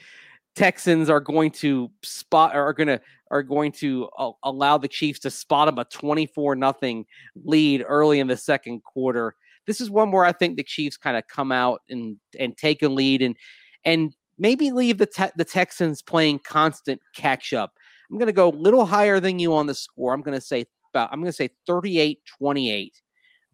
[0.54, 5.20] Texans are going to spot are going to are going to uh, allow the Chiefs
[5.20, 7.04] to spot them a 24 nothing
[7.44, 9.34] lead early in the second quarter.
[9.66, 12.82] This is one where I think the Chiefs kind of come out and and take
[12.82, 13.37] a lead and
[13.84, 17.72] and maybe leave the te- the Texans playing constant catch up.
[18.11, 20.14] I'm going to go a little higher than you on the score.
[20.14, 22.90] I'm going to say about I'm going to say 38-28,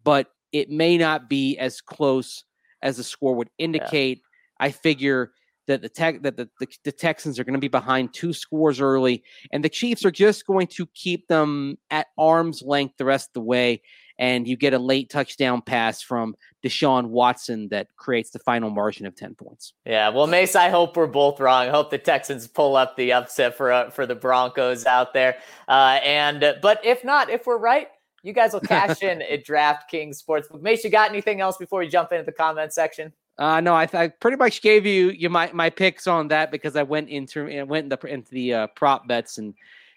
[0.03, 2.45] but it may not be as close
[2.81, 4.19] as the score would indicate.
[4.19, 4.67] Yeah.
[4.67, 5.31] I figure
[5.67, 8.79] that the tech that the, the, the, Texans are going to be behind two scores
[8.79, 13.29] early, and the Chiefs are just going to keep them at arm's length the rest
[13.29, 13.81] of the way.
[14.17, 19.05] And you get a late touchdown pass from Deshaun Watson that creates the final margin
[19.05, 19.73] of ten points.
[19.85, 21.67] Yeah, well, Mace, I hope we're both wrong.
[21.67, 25.37] I hope the Texans pull up the upset for uh, for the Broncos out there.
[25.67, 27.89] Uh, and uh, but if not, if we're right,
[28.23, 30.61] you guys will cash in at DraftKings Sportsbook.
[30.61, 33.11] Mace, you got anything else before we jump into the comment section?
[33.37, 36.75] Uh, no, I, I pretty much gave you you my, my picks on that because
[36.75, 39.53] I went into went into the, into the uh, prop bets and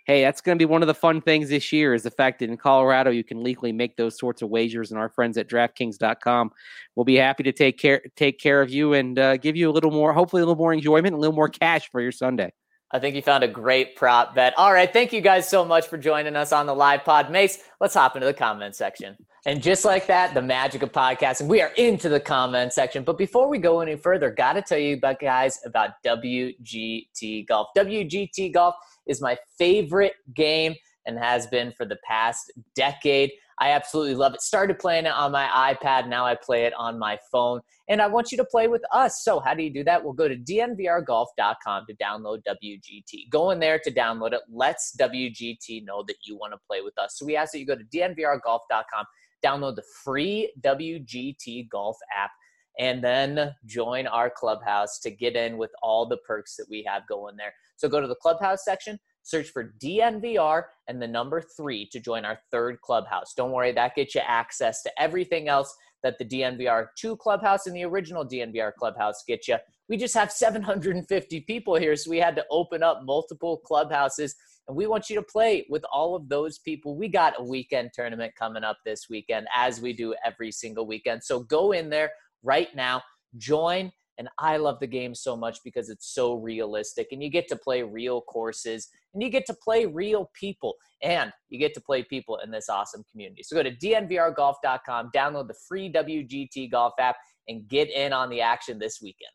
[0.09, 2.39] hey, that's going to be one of the fun things this year is the fact
[2.39, 5.49] that in Colorado you can legally make those sorts of wagers, and our friends at
[5.49, 6.51] DraftKings.com
[6.97, 9.73] will be happy to take care take care of you and uh, give you a
[9.73, 12.53] little more, hopefully a little more enjoyment, a little more cash for your Sunday.
[12.91, 14.55] I think you found a great prop bet.
[14.57, 14.91] All right.
[14.91, 17.31] Thank you guys so much for joining us on the live pod.
[17.31, 19.15] Mace, let's hop into the comment section.
[19.49, 23.03] And just like that, the magic of podcasting, we are into the comment section.
[23.03, 27.69] But before we go any further, got to tell you guys about WGT Golf.
[27.75, 28.75] WGT Golf
[29.07, 30.75] is my favorite game
[31.07, 33.31] and has been for the past decade.
[33.59, 34.43] I absolutely love it.
[34.43, 36.09] Started playing it on my iPad.
[36.09, 37.63] Now I play it on my phone.
[37.89, 39.25] And I want you to play with us.
[39.25, 40.05] So, how do you do that?
[40.05, 43.31] We'll go to dnvrgolf.com to download WGT.
[43.31, 44.43] Go in there to download it.
[44.53, 47.17] Let's WGT know that you want to play with us.
[47.19, 49.07] So, we ask that you go to dnvrgolf.com,
[49.45, 52.31] download the free WGT Golf app,
[52.79, 57.07] and then join our clubhouse to get in with all the perks that we have
[57.09, 57.53] going there.
[57.77, 58.99] So, go to the clubhouse section
[59.29, 63.35] Search for DNVR and the number three to join our third clubhouse.
[63.35, 67.77] Don't worry, that gets you access to everything else that the DNVR 2 clubhouse and
[67.77, 69.57] the original DNVR clubhouse get you.
[69.91, 74.35] We just have 750 people here, so we had to open up multiple clubhouses.
[74.69, 76.95] And we want you to play with all of those people.
[76.95, 81.25] We got a weekend tournament coming up this weekend, as we do every single weekend.
[81.25, 83.03] So go in there right now,
[83.39, 87.49] join, and I love the game so much because it's so realistic and you get
[87.49, 91.81] to play real courses and you get to play real people and you get to
[91.81, 93.45] play people in this awesome community.
[93.45, 98.41] So go to dnvrgolf.com, download the free WGT golf app and get in on the
[98.41, 99.31] action this weekend.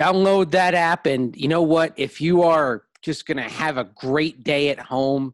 [0.00, 3.84] Download that app and you know what if you are just going to have a
[3.84, 5.32] great day at home,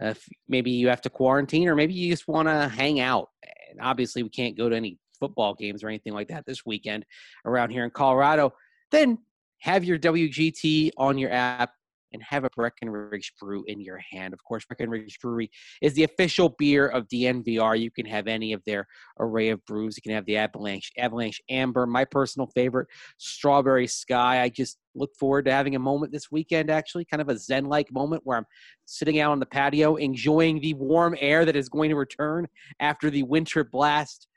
[0.00, 0.14] uh,
[0.46, 3.30] maybe you have to quarantine or maybe you just want to hang out.
[3.70, 7.06] And obviously we can't go to any football games or anything like that this weekend
[7.46, 8.52] around here in Colorado,
[8.90, 9.18] then
[9.58, 11.72] have your WGT on your app
[12.14, 14.32] and have a Breckenridge brew in your hand.
[14.32, 15.50] Of course, Breckenridge Brewery
[15.82, 17.78] is the official beer of DNVR.
[17.78, 18.86] You can have any of their
[19.20, 19.96] array of brews.
[19.96, 24.40] You can have the Avalanche, Avalanche Amber, my personal favorite, Strawberry Sky.
[24.40, 27.66] I just look forward to having a moment this weekend, actually, kind of a Zen
[27.66, 28.46] like moment where I'm
[28.86, 32.46] sitting out on the patio enjoying the warm air that is going to return
[32.80, 34.28] after the winter blast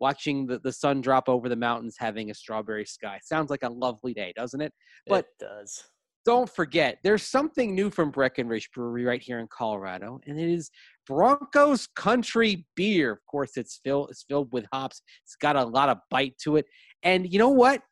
[0.00, 3.18] watching the, the sun drop over the mountains, having a strawberry sky.
[3.22, 4.72] Sounds like a lovely day, doesn't it?
[5.06, 5.84] But it does.
[6.24, 10.70] Don't forget, there's something new from Breckenridge Brewery right here in Colorado, and it is
[11.06, 13.12] Broncos Country Beer.
[13.12, 15.02] Of course, it's filled it's filled with hops.
[15.24, 16.64] It's got a lot of bite to it,
[17.02, 17.82] and you know what?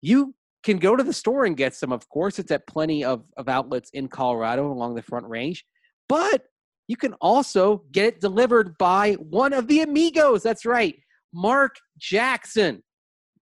[0.00, 1.92] You can go to the store and get some.
[1.92, 5.64] Of course, it's at plenty of, of outlets in Colorado along the Front Range,
[6.08, 6.44] but
[6.86, 10.44] you can also get it delivered by one of the amigos.
[10.44, 10.94] That's right.
[11.34, 12.82] Mark Jackson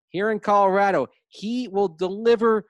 [0.10, 1.08] here in Colorado.
[1.28, 2.66] He will deliver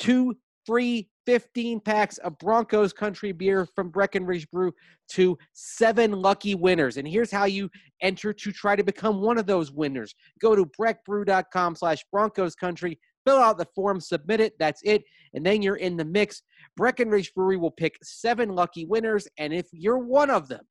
[0.00, 4.72] two free 15 packs of Broncos country beer from Breckenridge Brew
[5.10, 6.96] to seven lucky winners.
[6.96, 7.70] And here's how you
[8.02, 10.14] enter to try to become one of those winners.
[10.40, 14.54] Go to breckbrew.com slash Broncos country, fill out the form, submit it.
[14.58, 15.02] That's it.
[15.32, 16.42] And then you're in the mix.
[16.76, 19.26] Breckenridge Brewery will pick seven lucky winners.
[19.38, 20.64] And if you're one of them,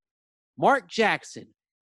[0.58, 1.48] Mark Jackson,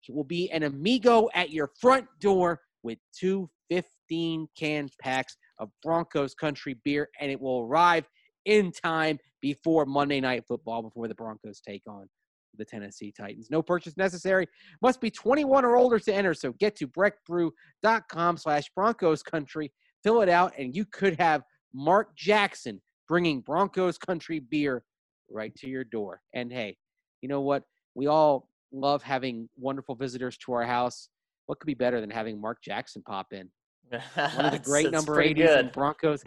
[0.10, 6.36] will be an amigo at your front door with two 15 can packs of Broncos
[6.36, 8.08] country beer, and it will arrive
[8.45, 12.08] in time before Monday Night Football, before the Broncos take on
[12.58, 13.47] the Tennessee Titans.
[13.49, 14.47] No purchase necessary.
[14.82, 16.34] Must be 21 or older to enter.
[16.34, 19.71] So get to breckbrew.com slash Broncos country,
[20.04, 21.41] fill it out, and you could have
[21.73, 24.84] Mark Jackson bringing Broncos country beer
[25.30, 26.21] right to your door.
[26.34, 26.78] And hey,
[27.21, 27.63] you know what?
[27.95, 31.10] We all love having wonderful visitors to our house.
[31.45, 33.49] What could be better than having Mark Jackson pop in?
[33.89, 36.24] One of the great number 80s in Broncos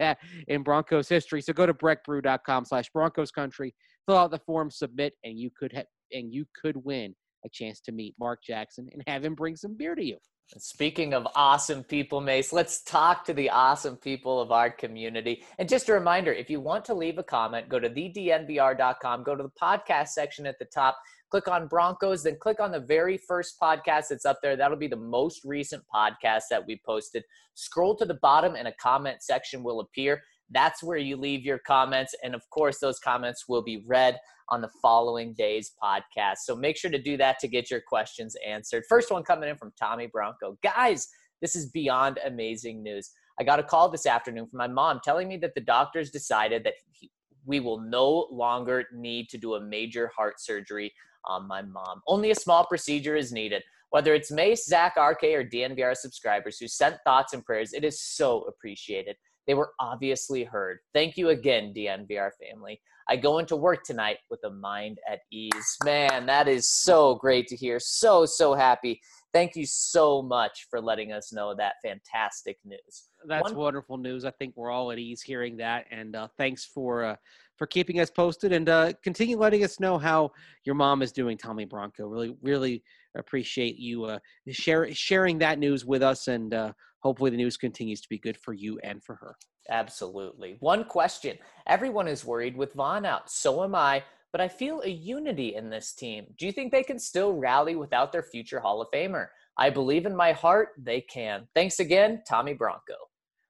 [0.47, 1.41] in Broncos history.
[1.41, 3.73] So go to breckbrew.com slash Broncos country,
[4.07, 7.13] fill out the form, submit, and you could ha- and you could win
[7.45, 10.17] a chance to meet Mark Jackson and have him bring some beer to you.
[10.57, 15.43] Speaking of awesome people, Mace, let's talk to the awesome people of our community.
[15.59, 19.35] And just a reminder if you want to leave a comment, go to thednvr.com, go
[19.35, 20.97] to the podcast section at the top,
[21.29, 24.55] click on Broncos, then click on the very first podcast that's up there.
[24.55, 27.23] That'll be the most recent podcast that we posted.
[27.53, 30.21] Scroll to the bottom, and a comment section will appear.
[30.49, 32.15] That's where you leave your comments.
[32.23, 34.17] And of course, those comments will be read
[34.49, 36.37] on the following day's podcast.
[36.45, 38.83] So make sure to do that to get your questions answered.
[38.87, 40.57] First one coming in from Tommy Bronco.
[40.63, 41.09] Guys,
[41.41, 43.11] this is beyond amazing news.
[43.39, 46.63] I got a call this afternoon from my mom telling me that the doctors decided
[46.63, 47.11] that he,
[47.45, 50.93] we will no longer need to do a major heart surgery
[51.27, 52.01] on my mom.
[52.07, 53.63] Only a small procedure is needed.
[53.89, 58.01] Whether it's Mace, Zach, RK, or DNVR subscribers who sent thoughts and prayers, it is
[58.01, 59.15] so appreciated.
[59.45, 60.79] They were obviously heard.
[60.93, 62.81] Thank you again, DNVR family.
[63.09, 65.77] I go into work tonight with a mind at ease.
[65.85, 67.79] Man, that is so great to hear.
[67.79, 68.99] So, so happy.
[69.33, 73.07] Thank you so much for letting us know that fantastic news.
[73.25, 74.25] That's One- wonderful news.
[74.25, 77.15] I think we're all at ease hearing that, and uh, thanks for uh,
[77.57, 80.31] for keeping us posted and uh, continue letting us know how
[80.63, 82.07] your mom is doing, Tommy Bronco.
[82.07, 82.83] Really, really
[83.15, 88.01] appreciate you uh, share, sharing that news with us, and uh, hopefully the news continues
[88.01, 89.35] to be good for you and for her.
[89.69, 90.57] Absolutely.
[90.59, 93.29] One question: Everyone is worried with Von out.
[93.29, 94.03] So am I.
[94.33, 96.25] But I feel a unity in this team.
[96.37, 99.27] Do you think they can still rally without their future Hall of Famer?
[99.57, 101.47] I believe in my heart they can.
[101.55, 102.93] Thanks again, Tommy Bronco.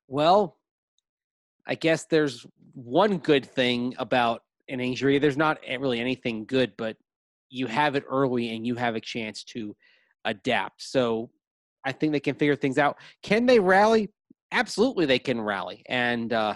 [0.08, 0.56] Well,
[1.68, 5.20] I guess there's one good thing about an injury.
[5.20, 6.98] There's not really anything good, but
[7.50, 9.76] you have it early and you have a chance to
[10.26, 10.82] adapt.
[10.82, 11.30] So
[11.86, 12.98] I think they can figure things out.
[13.24, 14.10] Can they rally?
[14.52, 15.84] Absolutely, they can rally.
[15.88, 16.56] And uh,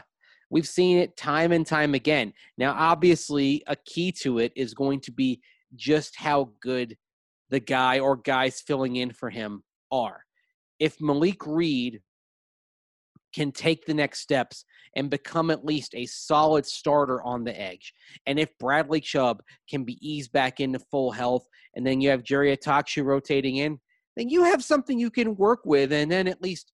[0.49, 2.33] we've seen it time and time again.
[2.57, 5.41] Now, obviously, a key to it is going to be
[5.75, 6.97] just how good
[7.49, 10.23] the guy or guys filling in for him are.
[10.79, 12.01] If Malik Reed
[13.33, 14.65] can take the next steps
[14.95, 17.93] and become at least a solid starter on the edge.
[18.25, 22.23] And if Bradley Chubb can be eased back into full health, and then you have
[22.23, 23.79] Jerry Attaochu rotating in,
[24.17, 26.73] then you have something you can work with, and then at least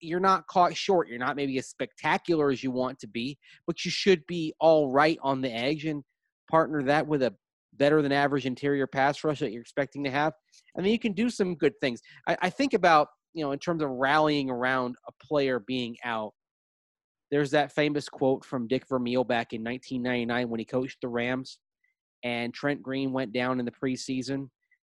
[0.00, 1.08] you're not caught short.
[1.08, 4.90] You're not maybe as spectacular as you want to be, but you should be all
[4.90, 6.02] right on the edge and
[6.50, 7.34] partner that with a
[7.76, 10.32] better than average interior pass rush that you're expecting to have.
[10.74, 12.00] And then you can do some good things.
[12.28, 16.32] I, I think about you know, in terms of rallying around a player being out,
[17.30, 21.58] there's that famous quote from Dick Vermeil back in 1999 when he coached the Rams,
[22.22, 24.48] and Trent Green went down in the preseason,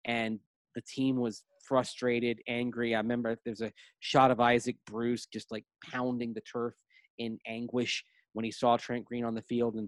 [0.06, 0.40] and
[0.76, 2.96] the team was frustrated, angry.
[2.96, 6.74] I remember there's a shot of Isaac Bruce just like pounding the turf
[7.20, 9.88] in anguish when he saw Trent Green on the field, and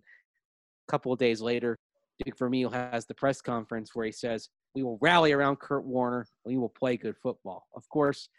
[0.87, 1.79] a couple of days later,
[2.23, 6.27] Dick Vermeil has the press conference where he says, "We will rally around Kurt Warner.
[6.45, 8.29] We will play good football." Of course,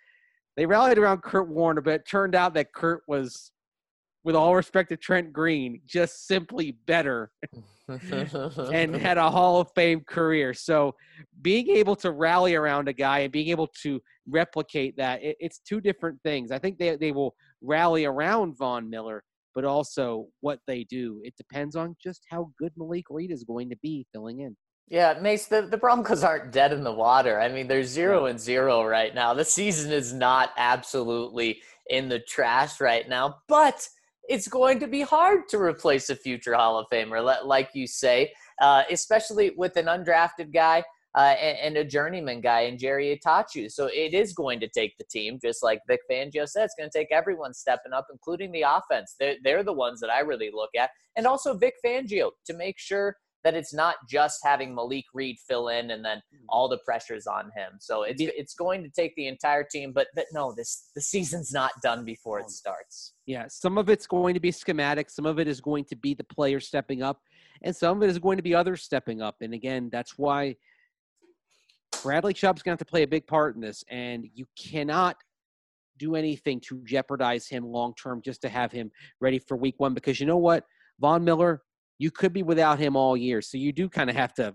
[0.56, 3.50] they rallied around Kurt Warner, but it turned out that Kurt was,
[4.22, 7.30] with all respect to Trent Green, just simply better
[8.72, 10.54] and had a Hall of Fame career.
[10.54, 10.94] So
[11.42, 15.58] being able to rally around a guy and being able to replicate that, it, it's
[15.58, 16.50] two different things.
[16.50, 19.22] I think they, they will rally around Von Miller,
[19.54, 21.20] but also what they do.
[21.24, 24.56] It depends on just how good Malik Reed is going to be filling in.
[24.88, 27.40] Yeah, Mace, the, the Broncos aren't dead in the water.
[27.40, 29.32] I mean, they're zero and zero right now.
[29.32, 33.88] The season is not absolutely in the trash right now, but
[34.28, 38.32] it's going to be hard to replace a future Hall of Famer, like you say,
[38.60, 43.70] uh, especially with an undrafted guy uh, and, and, a journeyman guy in Jerry Attaochu.
[43.70, 46.90] So it is going to take the team, just like Vic Fangio said, it's going
[46.90, 49.14] to take everyone stepping up, including the offense.
[49.20, 50.90] They're, they're the ones that I really look at.
[51.16, 55.68] And also Vic Fangio to make sure that it's not just having Malik Reed fill
[55.68, 56.38] in and then mm.
[56.48, 57.72] all the pressures on him.
[57.78, 59.92] So it's it's going to take the entire team.
[59.92, 63.12] But but no, this the season's not done before it starts.
[63.26, 65.10] Yeah, some of it's going to be schematic.
[65.10, 67.20] Some of it is going to be the player stepping up,
[67.62, 69.36] and some of it is going to be others stepping up.
[69.42, 70.56] And again, that's why
[72.02, 75.16] Bradley Chubb's going to have to play a big part in this, and you cannot
[75.98, 79.94] do anything to jeopardize him long term just to have him ready for week one
[79.94, 80.64] because you know what
[81.00, 81.62] Von Miller
[81.98, 83.40] you could be without him all year.
[83.40, 84.54] So you do kind of have to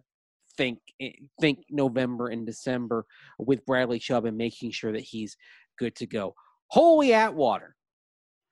[0.58, 3.06] think eh, think November and December
[3.38, 5.36] with Bradley Chubb and making sure that he's
[5.78, 6.34] good to go.
[6.68, 7.76] Holy Atwater.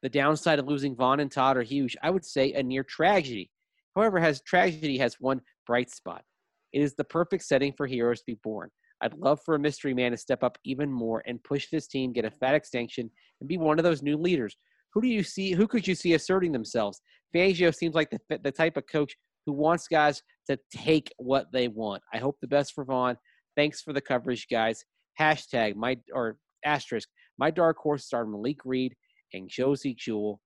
[0.04, 1.98] The downside of losing Von and Todd are huge.
[2.04, 3.50] I would say a near tragedy.
[3.96, 6.24] However, has tragedy has one bright spot.
[6.72, 8.70] It is the perfect setting for heroes to be born.
[9.02, 12.14] I'd love for a mystery man to step up even more and push this team,
[12.14, 14.56] get a fat extension, and be one of those new leaders.
[14.98, 15.52] Who do you see?
[15.52, 17.00] Who could you see asserting themselves?
[17.32, 21.68] Fangio seems like the the type of coach who wants guys to take what they
[21.68, 22.02] want.
[22.16, 23.16] I hope the best for Von.
[23.56, 24.84] Thanks for the coverage, guys.
[25.20, 27.08] Hashtag my or asterisk
[27.38, 28.96] my dark horse star Malik Reed
[29.34, 30.42] and Josey Jewell.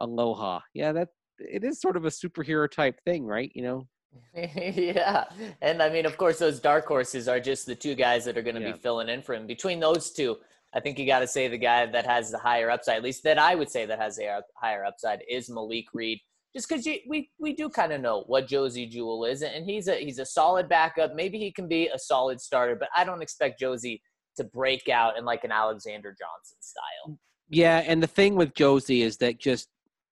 [0.00, 0.58] Aloha.
[0.74, 3.52] Yeah, that it is sort of a superhero type thing, right?
[3.54, 3.88] You know.
[4.34, 5.26] yeah,
[5.60, 8.42] and I mean, of course, those dark horses are just the two guys that are
[8.42, 8.72] going to yeah.
[8.72, 9.46] be filling in for him.
[9.46, 10.38] Between those two,
[10.74, 13.24] I think you got to say the guy that has the higher upside, at least
[13.24, 16.18] that I would say that has a uh, higher upside, is Malik Reed.
[16.54, 19.96] Just because we we do kind of know what Josey Jewell is, and he's a
[19.96, 21.14] he's a solid backup.
[21.14, 24.02] Maybe he can be a solid starter, but I don't expect Josey
[24.36, 27.18] to break out in like an Alexander Johnson style.
[27.48, 29.68] Yeah, and the thing with Josey is that just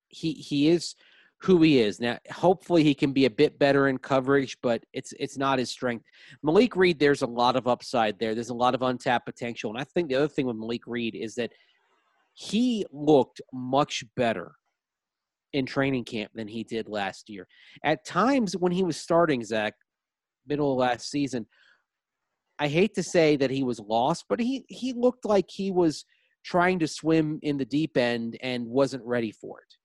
[0.08, 0.94] he he is
[1.42, 2.00] who he is.
[2.00, 5.70] Now, hopefully, he can be a bit better in coverage, but it's it's not his
[5.70, 6.04] strength.
[6.42, 8.34] Malik Reed, there's a lot of upside there.
[8.34, 11.14] There's a lot of untapped potential, and I think the other thing with Malik Reed
[11.14, 11.50] is that
[12.34, 14.52] he looked much better
[15.52, 17.48] in training camp than he did last year.
[17.82, 19.74] At times when he was starting, Zach,
[20.46, 21.46] middle of last season,
[22.58, 26.04] I hate to say that he was lost, but he he looked like he was
[26.44, 29.79] trying to swim in the deep end and wasn't ready for it.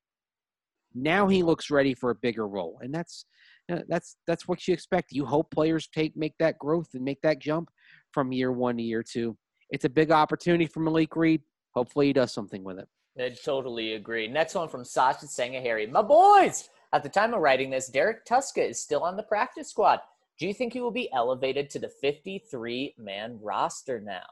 [0.95, 3.25] Now he looks ready for a bigger role, and that's
[3.67, 5.11] that's that's what you expect.
[5.11, 7.69] You hope players take make that growth and make that jump
[8.11, 9.37] from year one to year two.
[9.69, 11.41] It's a big opportunity for Malik Reed.
[11.73, 12.87] Hopefully, he does something with it.
[13.19, 14.27] I totally agree.
[14.27, 15.89] Next one from Sasha Sangahari.
[15.89, 16.69] My boys!
[16.93, 19.99] At the time of writing this, Derrek Tuszka is still on the practice squad.
[20.39, 24.25] Do you think he will be elevated to the 53 man roster now?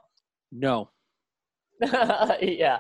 [0.52, 0.90] No.
[2.42, 2.80] yeah,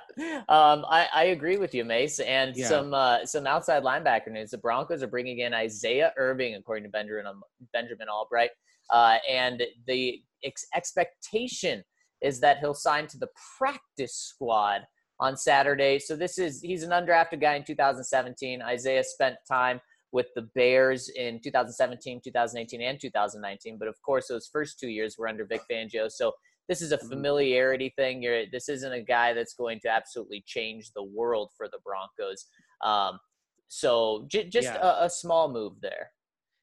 [0.49, 2.19] um, I, I, agree with you, Mace.
[2.19, 2.67] And yeah.
[2.67, 4.51] some uh, some outside linebacker news.
[4.51, 7.41] The Broncos are bringing in Isaiah Irving, according to Benjamin um,
[7.73, 8.51] Benjamin Albright,
[8.91, 11.83] uh, and the ex- expectation
[12.21, 13.27] is that he'll sign to the
[13.57, 14.81] practice squad
[15.19, 15.99] on Saturday.
[15.99, 18.61] So this is he's an undrafted guy in 2017.
[18.61, 19.81] Isaiah spent time
[20.11, 23.77] with the Bears in 2017, 2018, and 2019.
[23.77, 26.09] But of course, those first two years were under Vic Fangio.
[26.09, 26.33] So
[26.69, 27.09] this is a mm-hmm.
[27.09, 28.21] familiarity thing.
[28.21, 32.45] You're, this isn't a guy that's going to absolutely change the world for the Broncos.
[32.83, 33.19] Um,
[33.67, 34.79] so j- just yeah.
[34.81, 36.11] a, a small move there.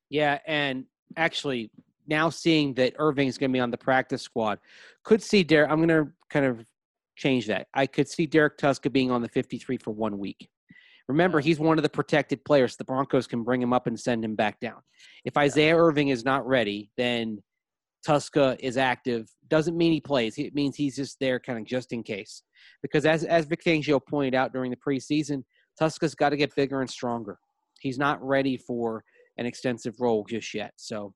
[0.08, 0.84] Yeah, and
[1.16, 1.70] actually,
[2.06, 4.58] now seeing that Irving is going to be on the practice squad,
[5.04, 5.70] could see Derrek.
[5.70, 6.64] I'm going to kind of
[7.16, 7.68] change that.
[7.74, 10.48] I could see Derrek Tuszka being on the 53 for one week.
[11.08, 12.76] Remember, he's one of the protected players.
[12.76, 14.80] The Broncos can bring him up and send him back down.
[15.24, 17.42] If Isaiah Irving is not ready, then
[18.06, 19.28] Tuszka is active.
[19.48, 20.38] Doesn't mean he plays.
[20.38, 22.42] It means he's just there kind of just in case.
[22.82, 25.42] Because as, as Vic Fangio pointed out during the preseason,
[25.80, 27.38] Tuszka's got to get bigger and stronger.
[27.80, 29.04] He's not ready for
[29.38, 30.72] an extensive role just yet.
[30.76, 31.14] So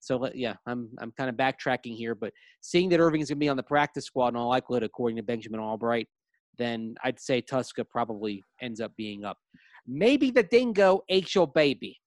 [0.00, 3.44] so yeah, I'm I'm kind of backtracking here, but seeing that Irving is going to
[3.44, 6.08] be on the practice squad in all likelihood, according to Benjamin Albright,
[6.58, 9.38] then I'd say Tuska probably ends up being up.
[9.86, 11.98] Maybe the dingo ate your baby.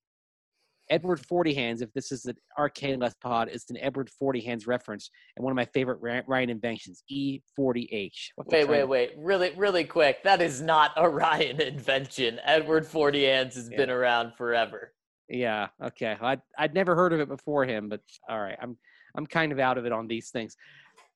[0.90, 4.66] Edward Forty Hands, if this is an arcade left pod, it's an Edward Forty Hands
[4.66, 8.30] reference and one of my favorite Ryan inventions, E40H.
[8.46, 9.12] Wait, wait, wait.
[9.18, 10.24] Really, really quick.
[10.24, 12.40] That is not a Ryan invention.
[12.44, 13.78] Edward Forty Hands has yeah.
[13.78, 14.94] been around forever.
[15.30, 15.68] Yeah.
[15.84, 16.18] Okay.
[16.20, 18.58] I'd I'd never heard of it before him, but all right.
[18.62, 18.78] I'm
[19.16, 20.56] I'm kind of out of it on these things.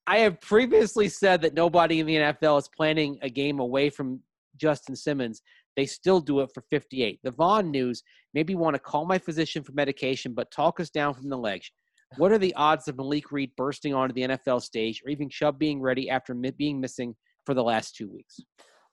[0.05, 4.19] I have previously said that nobody in the NFL is planning a game away from
[4.57, 5.41] Justin Simmons.
[5.75, 7.19] They still do it for 58.
[7.23, 8.03] The Von news
[8.33, 11.71] maybe want to call my physician for medication, but talk us down from the ledge.
[12.17, 15.57] What are the odds of Malik Reed bursting onto the NFL stage or even Chubb
[15.57, 17.15] being ready after being missing
[17.45, 18.39] for the last two weeks?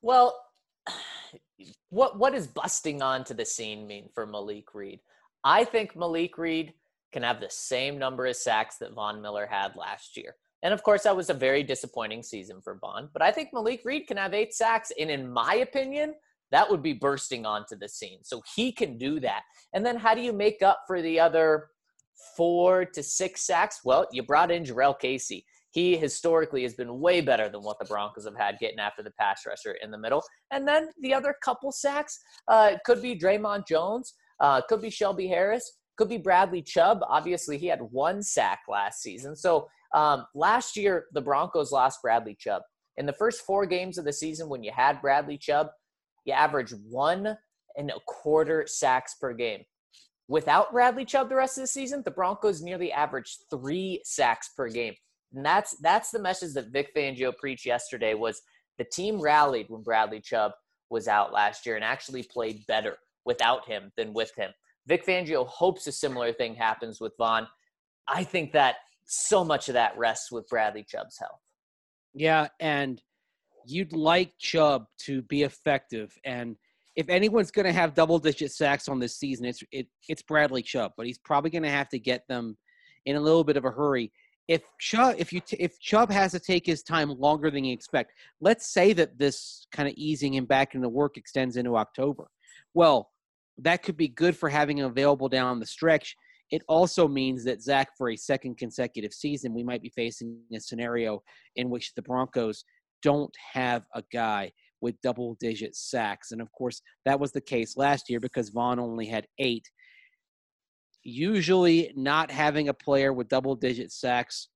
[0.01, 0.39] Well,
[1.91, 5.01] what what does busting onto the scene mean for Malik Reed?
[5.45, 6.72] I think Malik Reed
[7.12, 10.37] can have the same number of sacks that Von Miller had last year.
[10.62, 13.09] And of course, that was a very disappointing season for Von.
[13.12, 14.93] But I think Malik Reed can have eight sacks.
[14.99, 16.14] And in my opinion,
[16.53, 18.21] that would be bursting onto the scene.
[18.23, 19.43] So he can do that.
[19.73, 21.69] And then how do you make up for the other
[22.37, 23.81] four to six sacks?
[23.85, 25.45] Well, you brought in Jurrell Casey.
[25.73, 29.13] He historically has been way better than what the Broncos have had getting after the
[29.13, 30.23] pass rusher in the middle.
[30.51, 34.15] And then the other couple sacks uh, could be Dre'Mont Jones.
[34.41, 35.79] Uh, could be Shelby Harris.
[35.97, 37.01] Could be Bradley Chubb.
[37.09, 39.37] Obviously, he had one sack last season.
[39.37, 42.63] So um, last year, the Broncos lost Bradley Chubb.
[42.97, 45.69] In the first four games of the season, when you had Bradley Chubb,
[46.25, 47.37] you average one
[47.77, 49.62] and a quarter sacks per game.
[50.29, 54.68] Without Bradley Chubb the rest of the season, the Broncos nearly averaged three sacks per
[54.68, 54.95] game.
[55.35, 58.43] And that's that's the message that Vic Fangio preached yesterday was
[58.79, 60.53] the team rallied when Bradley Chubb
[60.89, 64.51] was out last year and actually played better without him than with him.
[64.87, 67.47] Vic Fangio hopes a similar thing happens with Von.
[68.09, 71.41] I think that so much of that rests with Bradley Chubb's health.
[72.14, 73.01] Yeah, and
[73.67, 76.17] you'd like Chubb to be effective.
[76.25, 76.57] And
[76.97, 80.63] if anyone's going to have double digit sacks on this season, it's it, it's Bradley
[80.63, 82.57] Chubb, but he's probably going to have to get them
[83.07, 84.13] in a little bit of a hurry.
[84.49, 87.73] If Chubb, if you t- if Chubb has to take his time longer than you
[87.73, 92.29] expect, let's say that this kind of easing him back into work extends into October.
[92.75, 93.11] Well,
[93.59, 96.17] that could be good for having him available down the stretch.
[96.51, 100.59] It also means that Zach, for a second consecutive season, we might be facing a
[100.59, 101.23] scenario
[101.55, 102.65] in which the Broncos
[103.03, 106.33] don't have a guy with double digit sacks.
[106.33, 109.69] And of course, that was the case last year because Von only had eight.
[111.03, 114.49] Usually, not having a player with double digit sacks,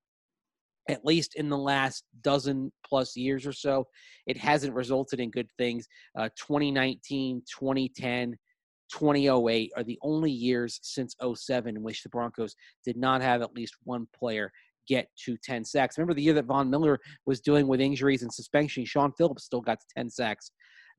[0.89, 3.87] at least in the last dozen plus years or so,
[4.27, 5.87] it hasn't resulted in good things.
[6.19, 8.37] Uh, 2019, 2010,
[8.93, 13.55] 2008 are the only years since 07 in which the Broncos did not have at
[13.55, 14.53] least one player
[14.89, 15.99] get to 10 sacks.
[15.99, 19.61] Remember the year that Von Miller was dealing with injuries and suspension, Shaun Phillips still
[19.61, 20.51] got to 10 sacks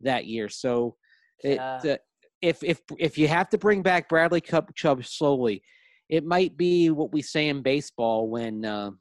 [0.02, 0.50] that year.
[0.50, 0.96] So
[1.44, 1.80] yeah.
[1.84, 1.98] it, uh,
[2.42, 5.64] if if if you have to bring back Bradley Cup Chubb slowly,
[6.10, 8.92] it might be what we say in baseball when uh,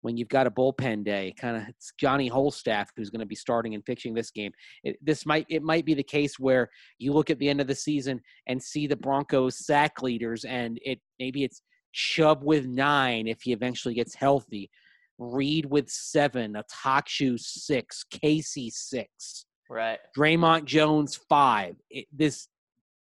[0.00, 1.34] when you've got a bullpen day.
[1.38, 4.52] Kind of it's Johnny Holstaff who's going to be starting and pitching this game.
[4.82, 7.66] It, this might it might be the case where you look at the end of
[7.66, 11.62] the season and see the Broncos sack leaders, and it maybe it's
[11.94, 14.70] Chubb with nine if he eventually gets healthy,
[15.18, 16.64] Reed with seven, a
[17.06, 21.76] Shoe six, Casey six, right, Dre'Mont Jones five.
[21.88, 22.48] It, this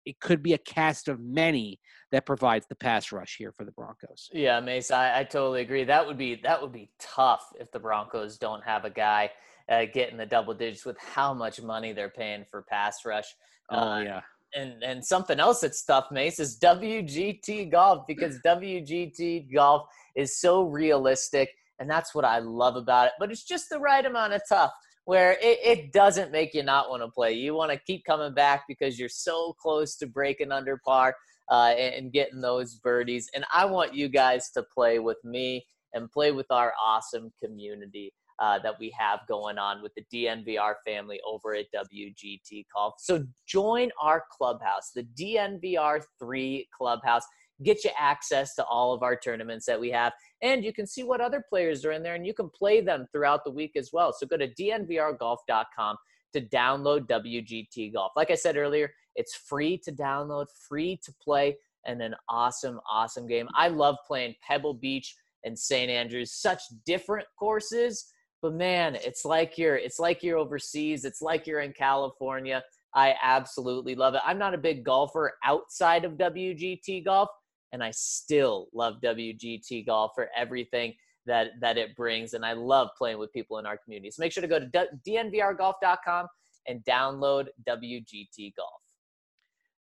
[0.04, 1.80] it could be a cast of many
[2.10, 4.28] that provides the pass rush here for the Broncos.
[4.32, 5.84] Yeah, Mace, I, I totally agree.
[5.84, 9.30] That would be that would be tough if the Broncos don't have a guy
[9.70, 13.34] uh, getting the double digits with how much money they're paying for pass rush.
[13.70, 14.20] Oh uh, yeah.
[14.54, 20.64] And and something else that's tough, Mace, is WGT golf because WGT golf is so
[20.64, 23.12] realistic, and that's what I love about it.
[23.18, 24.72] But it's just the right amount of tough
[25.04, 27.32] where it, it doesn't make you not want to play.
[27.32, 31.16] You want to keep coming back because you're so close to breaking under par
[31.50, 33.28] uh, and, and getting those birdies.
[33.34, 38.12] And I want you guys to play with me and play with our awesome community.
[38.42, 42.94] Uh, that we have going on with the DNVR family over at WGT Golf.
[42.98, 47.22] So join our clubhouse, the DNVR3 clubhouse
[47.62, 50.12] get you access to all of our tournaments that we have.
[50.42, 53.06] And you can see what other players are in there and you can play them
[53.12, 54.12] throughout the week as well.
[54.12, 55.96] So go to dnvrgolf.com
[56.32, 58.12] to download WGT Golf.
[58.16, 63.26] Like I said earlier, it's free to download, free to play, and an awesome, awesome
[63.26, 63.48] game.
[63.54, 65.14] I love playing Pebble Beach
[65.44, 65.90] and St.
[65.90, 68.12] Andrews, such different courses.
[68.42, 71.04] But man, it's like you're it's like you're overseas.
[71.04, 72.62] It's like you're in California.
[72.94, 74.20] I absolutely love it.
[74.26, 77.28] I'm not a big golfer outside of WGT golf,
[77.72, 80.92] and I still love WGT golf for everything
[81.24, 84.10] that that it brings, and I love playing with people in our community.
[84.10, 86.26] So make sure to go to dnvrgolf.com
[86.66, 88.80] and download WGT Golf.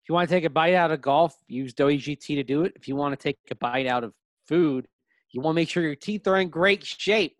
[0.03, 2.73] If you want to take a bite out of golf, use WGT to do it.
[2.75, 4.13] If you want to take a bite out of
[4.47, 4.87] food,
[5.31, 7.36] you want to make sure your teeth are in great shape.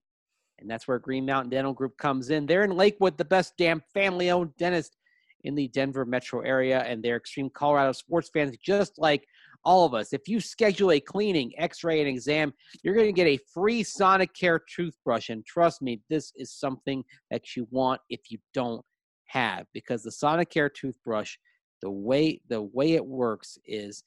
[0.60, 2.45] And that's where Green Mountain Dental Group comes in.
[2.45, 4.97] They're in Lakewood, the best damn family owned dentist
[5.43, 9.26] in the Denver metro area, and they're extreme Colorado sports fans just like
[9.64, 10.14] all of us.
[10.14, 12.53] If you schedule a cleaning, x ray, and exam,
[12.84, 15.30] you're going to get a free Sonicare toothbrush.
[15.30, 18.84] And trust me, this is something that you want if you don't
[19.26, 21.38] have, because the Sonicare toothbrush,
[21.82, 24.03] the way the way it works is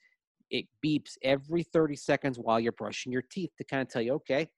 [0.51, 4.14] it beeps every 30 seconds while you're brushing your teeth to kind of tell you,
[4.14, 4.48] okay,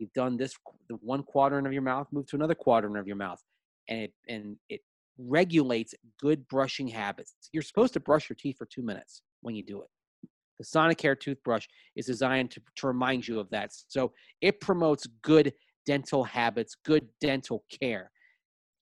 [0.00, 0.54] you've done this
[0.88, 3.40] the one quadrant of your mouth, move to another quadrant of your mouth.
[3.88, 4.80] And it and it
[5.18, 7.34] regulates good brushing habits.
[7.52, 9.88] You're supposed to brush your teeth for two minutes when you do it.
[10.58, 13.70] The Sonicare toothbrush is designed to, to remind you of that.
[13.88, 15.52] So it promotes good
[15.86, 18.10] dental habits, good dental care.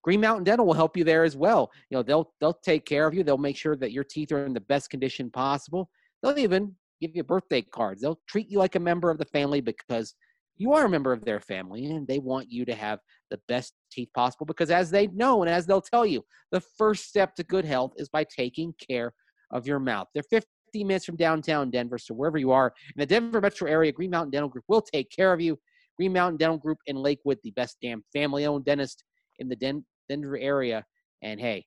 [0.03, 1.71] Green Mountain Dental will help you there as well.
[1.91, 3.23] You know, they'll they'll take care of you.
[3.23, 5.91] They'll make sure that your teeth are in the best condition possible.
[6.23, 8.03] They'll even give you birthday cards.
[8.03, 10.14] They'll treat you like a member of the family because
[10.59, 12.99] you are a member of their family and they want you to have
[13.31, 17.09] the best teeth possible because as they know and as they'll tell you, the first
[17.09, 19.13] step to good health is by taking care
[19.53, 20.09] of your mouth.
[20.13, 23.93] They're 50 minutes from downtown Denver, so wherever you are in the Denver metro area,
[23.93, 25.59] Green Mountain Dental Group will take care of you.
[25.97, 29.05] Green Mountain Dental Group in Lakewood, the best damn family-owned dentist
[29.39, 30.85] in the Den- Denver area.
[31.23, 31.65] And hey,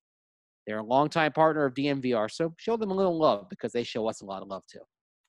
[0.67, 4.07] they're a longtime partner of DNVR so show them a little love because they show
[4.07, 4.79] us a lot of love too.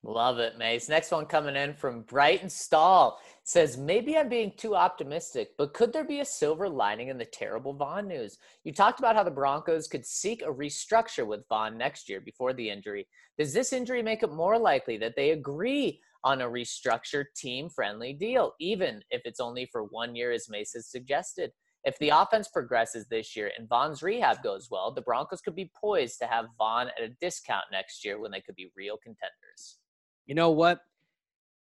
[0.04, 0.88] Love it, Mace.
[0.88, 5.92] Next one coming in from Brighton Stall says, Maybe I'm being too optimistic, but could
[5.92, 8.36] there be a silver lining in the terrible Von news?
[8.64, 12.52] You talked about how the Broncos could seek a restructure with Von next year before
[12.52, 13.06] the injury.
[13.38, 18.12] Does this injury make it more likely that they agree on a restructured team friendly
[18.12, 21.52] deal, even if it's only for one year, as Mace has suggested?
[21.84, 25.70] If the offense progresses this year and Von's rehab goes well, the Broncos could be
[25.80, 29.78] poised to have Von at a discount next year when they could be real contenders.
[30.26, 30.80] You know what?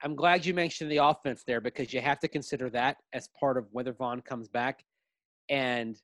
[0.03, 3.57] I'm glad you mentioned the offense there because you have to consider that as part
[3.57, 4.85] of whether Von comes back.
[5.49, 5.97] And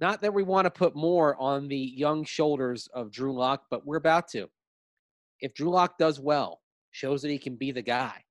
[0.00, 3.86] not that we want to put more on the young shoulders of Drew Lock, but
[3.86, 4.48] we're about to.
[5.40, 8.24] If Drew Lock does well, shows that he can be the guy,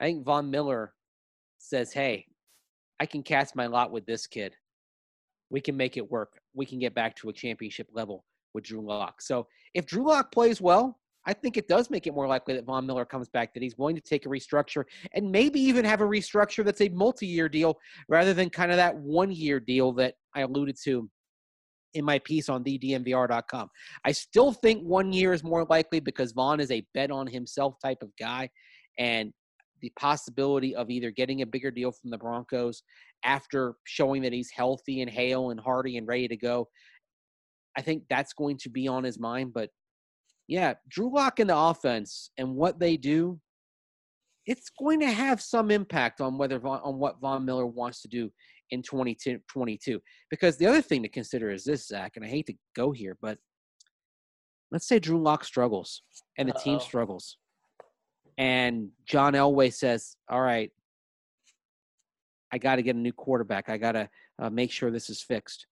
[0.00, 0.92] I think Von Miller
[1.58, 2.26] says, hey,
[3.00, 4.54] I can cast my lot with this kid.
[5.50, 6.40] We can make it work.
[6.54, 9.22] We can get back to a championship level with Drew Lock.
[9.22, 12.64] So if Drew Lock plays well, I think it does make it more likely that
[12.64, 16.00] Von Miller comes back, that he's willing to take a restructure and maybe even have
[16.00, 19.92] a restructure that's a multi year deal rather than kind of that one year deal
[19.92, 21.08] that I alluded to
[21.94, 23.68] in my piece on thednvr.com.
[24.04, 27.76] I still think one year is more likely because Von is a bet on himself
[27.82, 28.50] type of guy.
[28.98, 29.32] And
[29.80, 32.82] the possibility of either getting a bigger deal from the Broncos
[33.22, 36.68] after showing that he's healthy and hale and hearty and ready to go.
[37.76, 39.52] I think that's going to be on his mind.
[39.52, 39.68] But
[40.46, 43.40] yeah, Drew Lock in the offense and what they do,
[44.46, 48.08] it's going to have some impact on whether Von, on what Von Miller wants to
[48.08, 48.30] do
[48.70, 50.00] in 2022.
[50.30, 53.16] Because the other thing to consider is this, Zach, and I hate to go here,
[53.22, 53.38] but
[54.70, 56.02] let's say Drew Lock struggles
[56.36, 56.62] and the Uh-oh.
[56.62, 57.38] team struggles.
[58.36, 60.70] And John Elway says, All right,
[62.52, 63.68] I got to get a new quarterback.
[63.68, 64.08] I got to
[64.40, 65.66] uh, make sure this is fixed.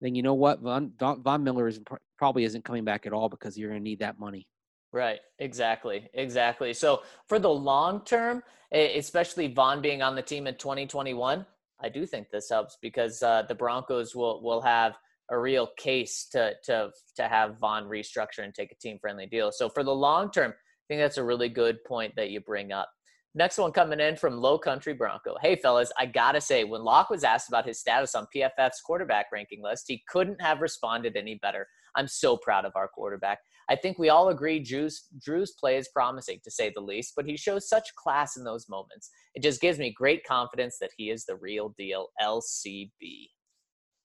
[0.00, 0.60] Then you know what?
[0.60, 1.80] Von, Von Miller is
[2.20, 4.46] probably isn't coming back at all because you're going to need that money.
[4.92, 5.20] Right.
[5.38, 6.10] Exactly.
[6.12, 6.74] Exactly.
[6.74, 11.46] So for the long term, especially Von being on the team in 2021,
[11.82, 14.98] I do think this helps because uh, the Broncos will will have
[15.30, 19.50] a real case to to to have Von restructure and take a team friendly deal.
[19.50, 22.70] So for the long term, I think that's a really good point that you bring
[22.70, 22.90] up.
[23.34, 25.36] Next one coming in from Low Country Bronco.
[25.40, 29.26] Hey, fellas, I gotta say, when Lock was asked about his status on PFF's quarterback
[29.32, 31.66] ranking list, he couldn't have responded any better.
[31.96, 33.38] I'm so proud of our quarterback.
[33.68, 37.24] I think we all agree Drew's, Drew's play is promising, to say the least, but
[37.24, 39.10] he shows such class in those moments.
[39.34, 43.28] It just gives me great confidence that he is the real deal LCB.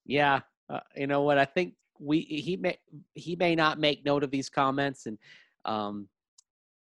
[0.05, 1.37] Yeah, uh, you know what?
[1.37, 2.77] I think we he may
[3.13, 5.17] he may not make note of these comments, and
[5.65, 6.07] um,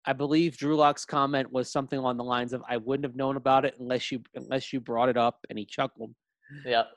[0.07, 3.37] I believe Drew Lock's comment was something along the lines of, "I wouldn't have known
[3.37, 6.15] about it unless you unless you brought it up," and he chuckled.
[6.65, 6.89] Yep.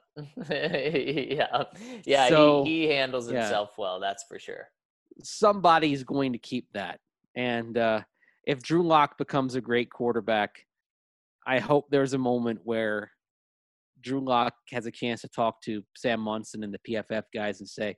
[0.49, 1.63] yeah.
[2.05, 2.29] Yeah.
[2.29, 3.81] So, he, he handles himself yeah.
[3.81, 3.99] well.
[3.99, 4.67] That's for sure.
[5.23, 6.99] Somebody's going to keep that,
[7.35, 8.01] and uh,
[8.45, 10.65] if Drew Lock becomes a great quarterback,
[11.45, 13.11] I hope there's a moment where
[14.01, 17.69] Drew Lock has a chance to talk to Sam Monson and the PFF guys and
[17.69, 17.95] say,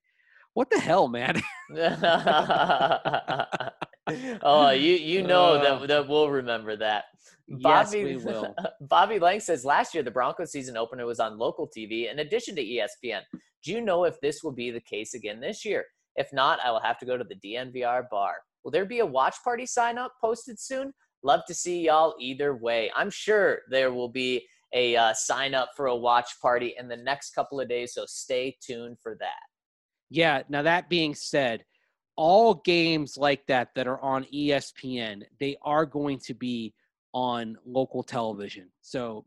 [0.53, 1.41] "What the hell, man?"
[4.43, 7.06] oh, you you know uh, that that we'll remember that.
[7.47, 8.56] Bobby, yes, we will.
[8.82, 12.56] Bobby Lang says last year the Broncos season opener was on local TV in addition
[12.56, 13.22] to ESPN.
[13.64, 15.86] Do you know if this will be the case again this year?
[16.16, 18.36] If not, I will have to go to the DNVR bar.
[18.64, 20.93] Will there be a watch party sign up posted soon?
[21.24, 22.91] Love to see y'all either way.
[22.95, 26.97] I'm sure there will be a uh, sign up for a watch party in the
[26.97, 29.41] next couple of days, so stay tuned for that.
[30.10, 30.43] Yeah.
[30.49, 31.64] Now that being said,
[32.18, 36.74] all games like that that are on ESPN, they are going to be
[37.13, 38.70] on local television.
[38.82, 39.26] So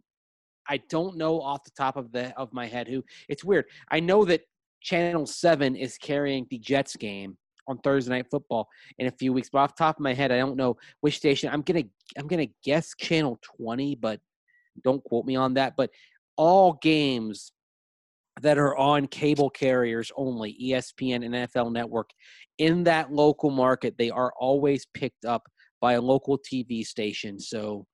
[0.68, 3.02] I don't know off the top of the of my head who.
[3.28, 3.66] It's weird.
[3.90, 4.42] I know that
[4.82, 7.36] Channel 7 is carrying the Jets game
[7.66, 8.68] on Thursday night football
[8.98, 11.16] in a few weeks, but off the top of my head I don't know which
[11.16, 11.50] station.
[11.52, 14.20] I'm going to I'm going to guess Channel 20, but
[14.84, 15.90] don't quote me on that, but
[16.36, 17.52] all games
[18.42, 22.10] that are on cable carriers only, ESPN and NFL Network,
[22.58, 25.42] in that local market, they are always picked up
[25.80, 27.38] by a local TV station.
[27.38, 27.86] So,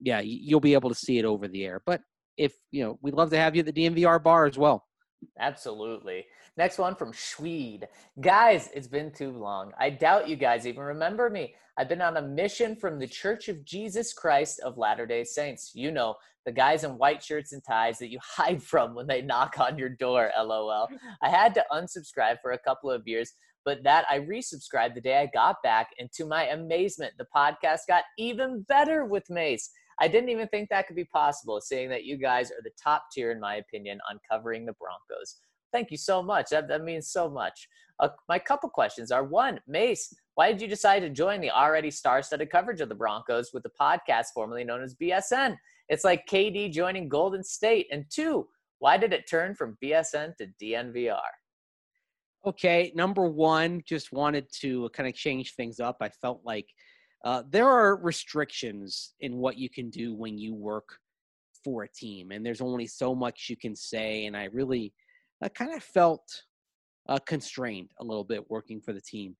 [0.00, 1.82] yeah, you'll be able to see it over the air.
[1.84, 2.00] But
[2.36, 4.84] if, you know, we'd love to have you at the DNVR bar as well.
[5.38, 6.24] Absolutely.
[6.56, 7.88] Next one from Swede.
[8.20, 9.72] Guys, it's been too long.
[9.78, 11.54] I doubt you guys even remember me.
[11.76, 15.72] I've been on a mission from the Church of Jesus Christ of Latter day Saints.
[15.74, 19.22] You know, the guys in white shirts and ties that you hide from when they
[19.22, 20.88] knock on your door, lol.
[21.22, 23.32] I had to unsubscribe for a couple of years,
[23.64, 25.88] but that I resubscribed the day I got back.
[25.98, 29.70] And to my amazement, the podcast got even better with Mace.
[30.00, 33.04] I didn't even think that could be possible, seeing that you guys are the top
[33.12, 35.36] tier, in my opinion, on covering the Broncos.
[35.72, 36.50] Thank you so much.
[36.50, 37.68] That, that means so much.
[38.00, 41.90] Uh, my couple questions are one, Mace, why did you decide to join the already
[41.90, 45.56] star studded coverage of the Broncos with the podcast formerly known as BSN?
[45.88, 47.86] It's like KD joining Golden State.
[47.92, 48.48] And two,
[48.80, 51.20] why did it turn from BSN to DNVR?
[52.46, 55.98] Okay, number one, just wanted to kind of change things up.
[56.00, 56.66] I felt like
[57.24, 60.98] uh, there are restrictions in what you can do when you work
[61.62, 64.26] for a team, and there's only so much you can say.
[64.26, 64.92] And I really
[65.42, 66.42] I kind of felt
[67.08, 69.36] uh, constrained a little bit working for the team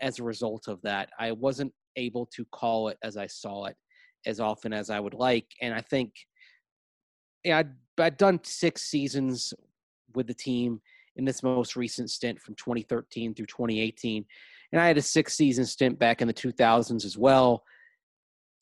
[0.00, 1.10] as a result of that.
[1.18, 3.76] I wasn't able to call it as I saw it
[4.26, 5.46] as often as I would like.
[5.62, 6.12] And I think
[7.44, 9.54] yeah, I'd, I'd done six seasons
[10.14, 10.80] with the team
[11.16, 14.24] in this most recent stint from 2013 through 2018.
[14.72, 17.64] And I had a six season stint back in the 2000s as well.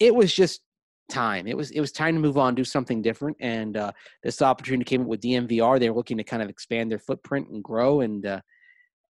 [0.01, 0.61] It was just
[1.09, 1.47] time.
[1.47, 3.37] It was it was time to move on, do something different.
[3.41, 3.93] And uh,
[4.23, 5.79] this opportunity came up with DNVR.
[5.79, 8.01] They were looking to kind of expand their footprint and grow.
[8.01, 8.41] And uh,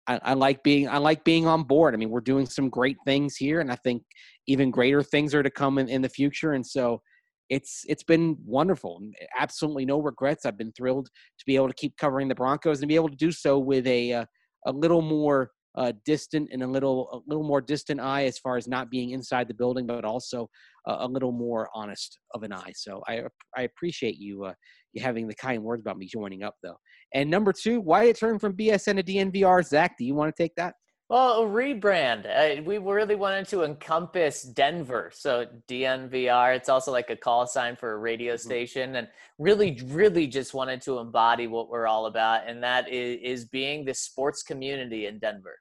[0.06, 1.94] I, I, like being I like being on board.
[1.94, 4.02] I mean, we're doing some great things here, and I think
[4.46, 6.52] even greater things are to come in, in the future.
[6.52, 7.02] And so
[7.48, 9.00] it's it's been wonderful.
[9.38, 10.46] Absolutely no regrets.
[10.46, 13.16] I've been thrilled to be able to keep covering the Broncos and be able to
[13.16, 14.24] do so with a uh,
[14.66, 18.56] a little more uh, distant and a little a little more distant eye as far
[18.56, 20.48] as not being inside the building, but also
[20.88, 22.72] uh, a little more honest of an eye.
[22.74, 23.22] So I
[23.56, 24.54] I appreciate you uh,
[24.92, 26.76] you having the kind words about me joining up though.
[27.14, 29.64] And number two, why it turned from BSN to DNVR.
[29.64, 30.74] Zach, do you want to take that?
[31.10, 32.24] Well, a rebrand.
[32.24, 35.10] Uh, we really wanted to encompass Denver.
[35.12, 38.48] So DNVR, it's also like a call sign for a radio mm-hmm.
[38.48, 38.94] station.
[38.94, 42.46] And really, really just wanted to embody what we're all about.
[42.46, 45.58] And that is, is being the sports community in Denver.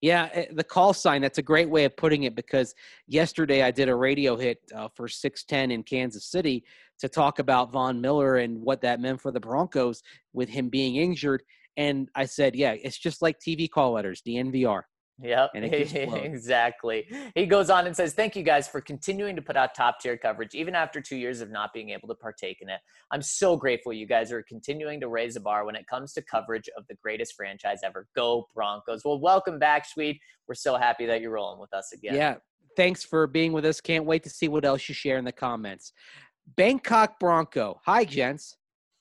[0.00, 2.74] Yeah, eh, the call sign, that's a great way of putting it because
[3.06, 6.64] yesterday I did a radio hit uh, for 610 in Kansas City
[7.00, 10.96] to talk about Von Miller and what that meant for the Broncos with him being
[10.96, 11.42] injured.
[11.78, 14.82] And I said, yeah, it's just like TV call letters, DNVR.
[15.20, 17.08] Yep, exactly.
[17.34, 20.16] He goes on and says, Thank you guys for continuing to put out top tier
[20.16, 22.78] coverage, even after two years of not being able to partake in it.
[23.10, 26.22] I'm so grateful you guys are continuing to raise the bar when it comes to
[26.22, 28.06] coverage of the greatest franchise ever.
[28.14, 29.02] Go Broncos.
[29.04, 30.18] Well, welcome back, Swede.
[30.46, 32.14] We're so happy that you're rolling with us again.
[32.14, 32.36] Yeah,
[32.76, 33.80] thanks for being with us.
[33.80, 35.92] Can't wait to see what else you share in the comments.
[36.56, 37.80] Bangkok Bronco.
[37.84, 38.56] Hi, gents.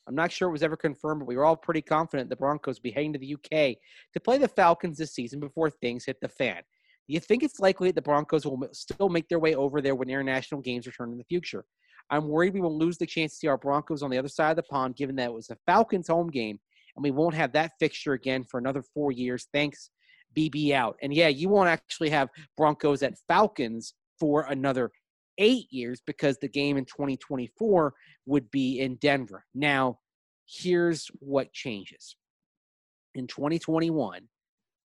[0.08, 2.80] I'm not sure it was ever confirmed, but we were all pretty confident the Broncos
[2.80, 3.78] be heading to the UK
[4.14, 6.62] to play the Falcons this season before things hit the fan.
[7.08, 9.96] Do you think it's likely that the Broncos will still make their way over there
[9.96, 11.66] when international games return in the future?
[12.10, 14.52] I'm worried we will lose the chance to see our Broncos on the other side
[14.52, 16.60] of the pond, given that it was the Falcons' home game,
[16.96, 19.48] and we won't have that fixture again for another four years.
[19.54, 19.90] Thanks,
[20.36, 20.98] BB out.
[21.02, 24.92] And yeah, you won't actually have Broncos at Falcons for another
[25.38, 27.94] eight years because the game in 2024
[28.26, 29.46] would be in Denver.
[29.54, 30.00] Now,
[30.48, 32.16] here's what changes.
[33.16, 34.22] In 2021,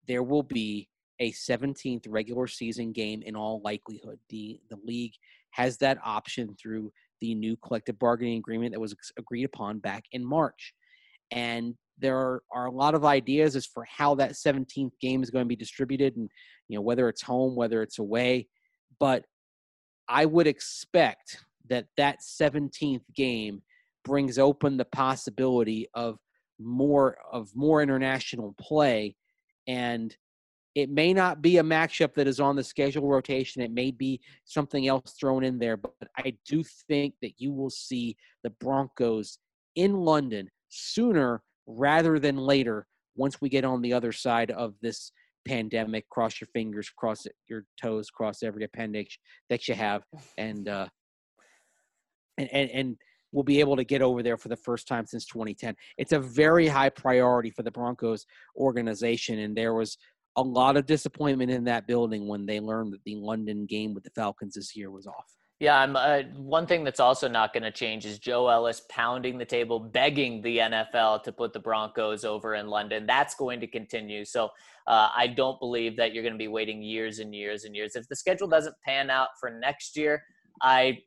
[0.07, 0.89] there will be
[1.21, 4.19] a 17th regular season game in all likelihood.
[4.29, 5.15] The the league
[5.51, 10.25] has that option through the new collective bargaining agreement that was agreed upon back in
[10.25, 10.75] March.
[11.31, 15.31] And there are, are a lot of ideas as for how that 17th game is
[15.31, 16.29] going to be distributed and
[16.69, 18.49] you know whether it's home, whether it's away,
[19.01, 19.25] but
[20.09, 23.63] I would expect that that 17th game
[24.05, 26.19] brings open the possibility of
[26.59, 29.17] more of more international play.
[29.67, 30.17] And
[30.75, 33.63] it may not be a matchup that is on the schedule rotation.
[33.63, 37.71] It may be something else thrown in there but i do think that you will
[37.71, 39.39] see the broncos
[39.75, 42.87] in london sooner rather than later
[43.17, 45.11] once we get on the other side of this
[45.47, 46.09] pandemic.
[46.11, 49.19] Cross your fingers, cross your toes, cross every appendage
[49.49, 50.03] that you have,
[50.39, 50.87] and uh,
[52.39, 52.97] and and, and
[53.33, 55.75] we'll be able to get over there for the first time since 2010.
[55.99, 58.25] It's a very high priority for the Broncos
[58.57, 59.97] organization, and there was
[60.37, 64.05] a lot of disappointment in that building when they learned that the London game with
[64.05, 65.33] the Falcons this year was off.
[65.59, 69.39] Yeah, I'm, uh, one thing that's also not going to change is Joe Ellis pounding
[69.39, 73.07] the table, begging the NFL to put the Broncos over in London.
[73.07, 74.27] That's going to continue.
[74.27, 74.51] So
[74.87, 77.97] uh, I don't believe that you're going to be waiting years and years and years.
[77.97, 80.23] If the schedule doesn't pan out for next year,
[80.61, 80.99] I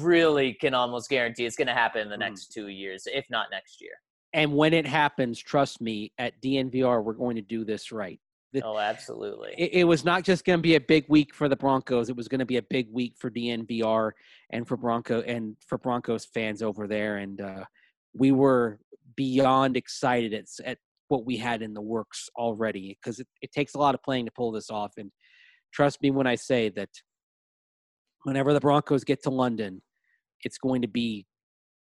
[0.00, 2.22] really can almost guarantee it's going to happen in the hmm.
[2.22, 3.92] next two years, if not next year.
[4.32, 8.20] And when it happens, trust me, at DNVR, we're going to do this right.
[8.52, 9.54] The, oh, absolutely.
[9.56, 12.08] It, it, was not just going to be a big week for the Broncos.
[12.08, 14.10] It was going to be a big week for DNVR
[14.50, 17.18] and for Bronco and for Broncos fans over there.
[17.18, 17.64] And uh,
[18.12, 18.80] we were
[19.16, 23.74] beyond excited at, at what we had in the works already because it, it takes
[23.74, 24.92] a lot of playing to pull this off.
[24.96, 25.12] And
[25.72, 26.90] trust me when I say that
[28.24, 29.80] whenever the Broncos get to London,
[30.42, 31.26] it's going to be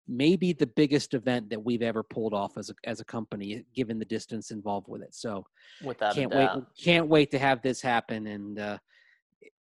[0.07, 3.99] maybe the biggest event that we've ever pulled off as a as a company, given
[3.99, 5.15] the distance involved with it.
[5.15, 5.47] So,
[5.83, 6.51] without can't wait,
[6.83, 8.79] can't wait to have this happen, and uh,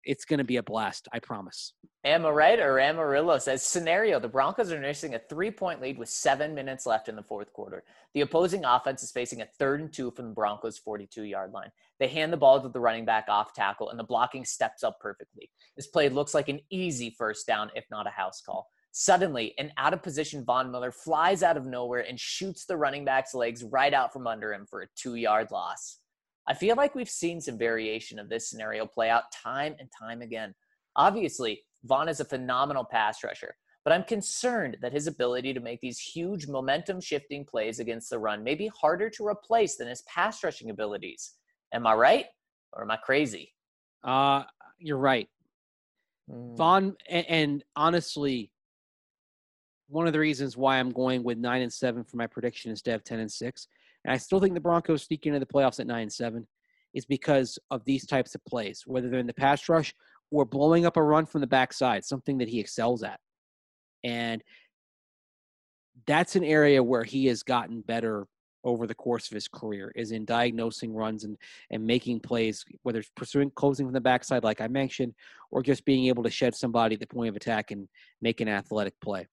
[0.04, 1.08] it's going to be a blast.
[1.12, 1.72] I promise.
[2.04, 2.56] Am I?
[2.58, 7.08] Or Amarillo says scenario: the Broncos are nursing a three-point lead with seven minutes left
[7.08, 7.82] in the fourth quarter.
[8.12, 11.72] The opposing offense is facing a third and two from the Broncos' 42-yard line.
[11.98, 15.00] They hand the ball to the running back off tackle, and the blocking steps up
[15.00, 15.50] perfectly.
[15.76, 18.68] This play looks like an easy first down, if not a house call.
[18.96, 23.04] Suddenly, an out of position Von Miller flies out of nowhere and shoots the running
[23.04, 25.98] back's legs right out from under him for a two yard loss.
[26.46, 30.22] I feel like we've seen some variation of this scenario play out time and time
[30.22, 30.54] again.
[30.94, 35.80] Obviously, Von is a phenomenal pass rusher, but I'm concerned that his ability to make
[35.80, 40.02] these huge momentum shifting plays against the run may be harder to replace than his
[40.02, 41.32] pass rushing abilities.
[41.72, 42.26] Am I right
[42.72, 43.54] or am I crazy?
[44.04, 44.44] Uh,
[44.78, 45.28] you're right.
[46.30, 46.56] Mm.
[46.56, 48.52] Von, and, and honestly,
[49.88, 52.94] one of the reasons why I'm going with nine and seven for my prediction instead
[52.94, 53.68] of ten and six.
[54.04, 56.46] And I still think the Broncos sneak into the playoffs at nine and seven
[56.94, 59.94] is because of these types of plays, whether they're in the pass rush
[60.30, 63.18] or blowing up a run from the backside, something that he excels at.
[64.02, 64.42] And
[66.06, 68.26] that's an area where he has gotten better
[68.64, 71.36] over the course of his career is in diagnosing runs and
[71.70, 75.14] and making plays, whether it's pursuing closing from the backside, like I mentioned,
[75.50, 77.88] or just being able to shed somebody at the point of attack and
[78.22, 79.26] make an athletic play.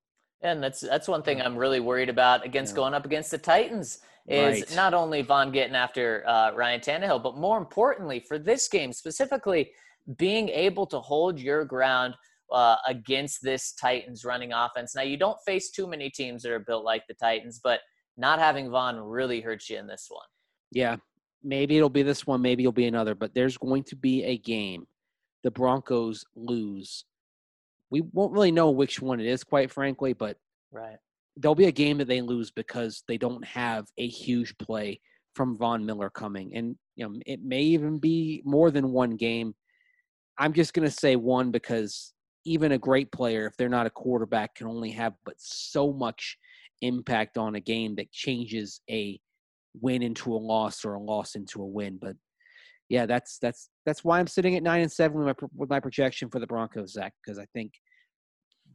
[0.43, 2.77] And that's that's one thing I'm really worried about against yeah.
[2.77, 4.75] going up against the Titans is right.
[4.75, 9.71] not only Von getting after uh, Ryan Tannehill, but more importantly for this game specifically,
[10.17, 12.15] being able to hold your ground
[12.51, 14.95] uh, against this Titans running offense.
[14.95, 17.79] Now you don't face too many teams that are built like the Titans, but
[18.17, 20.25] not having Von really hurts you in this one.
[20.71, 20.97] Yeah,
[21.43, 24.37] maybe it'll be this one, maybe it'll be another, but there's going to be a
[24.37, 24.87] game
[25.43, 27.05] the Broncos lose.
[27.91, 30.37] We won't really know which one it is, quite frankly, but
[30.71, 30.97] right.
[31.37, 35.01] there'll be a game that they lose because they don't have a huge play
[35.35, 36.55] from Von Miller coming.
[36.55, 39.53] And you know, it may even be more than one game.
[40.37, 42.13] I'm just gonna say one because
[42.45, 46.37] even a great player, if they're not a quarterback, can only have but so much
[46.81, 49.19] impact on a game that changes a
[49.79, 51.97] win into a loss or a loss into a win.
[52.01, 52.15] But
[52.91, 55.79] yeah, that's that's that's why I'm sitting at nine and seven with my with my
[55.79, 57.71] projection for the Broncos, Zach, because I think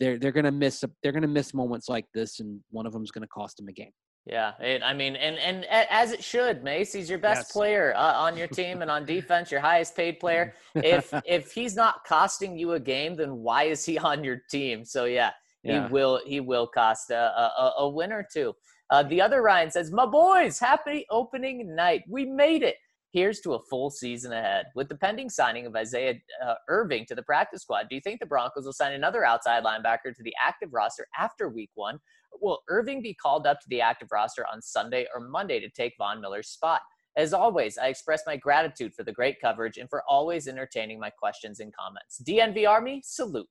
[0.00, 3.10] they're they're gonna miss they're gonna miss moments like this, and one of them is
[3.10, 3.90] gonna cost them a game.
[4.24, 6.94] Yeah, it, I mean, and and as it should, Mace.
[6.94, 7.52] He's your best yes.
[7.52, 10.54] player uh, on your team, and on defense, your highest paid player.
[10.74, 14.86] If if he's not costing you a game, then why is he on your team?
[14.86, 15.88] So yeah, yeah.
[15.88, 18.54] he will he will cost a, a, a win or two.
[18.88, 22.02] Uh, the other Ryan says, "My boys, happy opening night.
[22.08, 22.76] We made it.
[23.16, 24.66] Here's to a full season ahead.
[24.74, 28.20] With the pending signing of Isaiah uh, Irving to the practice squad, do you think
[28.20, 31.98] the Broncos will sign another outside linebacker to the active roster after Week One?
[32.42, 35.94] Will Irving be called up to the active roster on Sunday or Monday to take
[35.96, 36.82] Von Miller's spot?"
[37.16, 41.08] As always, I express my gratitude for the great coverage and for always entertaining my
[41.08, 42.20] questions and comments.
[42.22, 43.48] DNV Army, salute.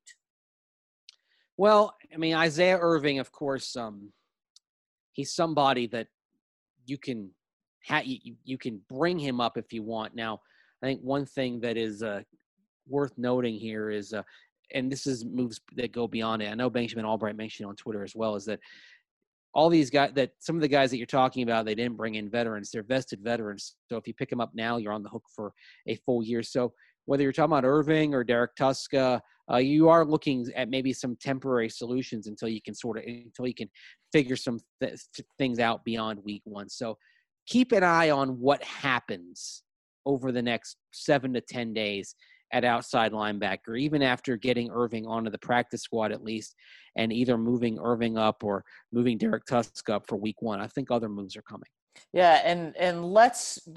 [1.57, 4.11] Well, I mean, Isaiah Irving, of course, um,
[5.13, 6.05] he's somebody that
[6.85, 7.31] you can
[7.87, 10.15] ha- you, you can bring him up if you want.
[10.15, 10.41] Now,
[10.81, 12.21] I think one thing that is uh,
[12.87, 14.23] worth noting here is, uh,
[14.73, 16.49] and this is moves that go beyond it.
[16.49, 18.59] I know Benjamin Albright mentioned on Twitter as well, is that
[19.53, 22.15] all these guys that some of the guys that you're talking about they didn't bring
[22.15, 25.07] in veterans they're vested veterans so if you pick them up now you're on the
[25.07, 25.53] hook for
[25.87, 26.73] a full year so
[27.05, 29.21] whether you're talking about irving or derrek Tuszka,
[29.51, 33.47] uh, you are looking at maybe some temporary solutions until you can sort of until
[33.47, 33.69] you can
[34.11, 34.99] figure some th-
[35.37, 36.67] things out beyond week one.
[36.67, 36.97] So
[37.45, 39.63] keep an eye on what happens
[40.05, 42.15] over the next seven to ten days
[42.51, 46.55] at outside linebacker, even after getting Irving onto the practice squad at least,
[46.95, 50.61] and either moving Irving up or moving Derrek Tusk up for week one.
[50.61, 51.69] I think other moves are coming.
[52.13, 53.67] Yeah, and and let's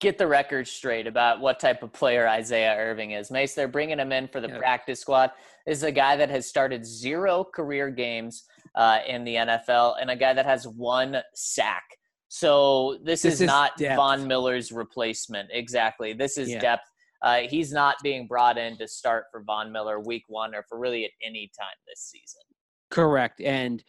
[0.00, 3.30] get the record straight about what type of player Isaiah Irving is.
[3.30, 4.58] Mace, they're bringing him in for the yeah.
[4.58, 5.30] practice squad.
[5.66, 8.44] This is a guy that has started zero career games
[8.74, 11.84] uh, in the NFL and a guy that has one sack.
[12.32, 13.96] So this, this is, is, not depth.
[13.96, 15.50] Von Miller's replacement.
[15.52, 16.12] Exactly.
[16.12, 16.60] This is yeah.
[16.60, 16.86] depth.
[17.22, 20.78] Uh, he's not being brought in to start for Von Miller week one or for
[20.78, 22.42] really at any time this season.
[22.88, 23.40] Correct.
[23.40, 23.82] And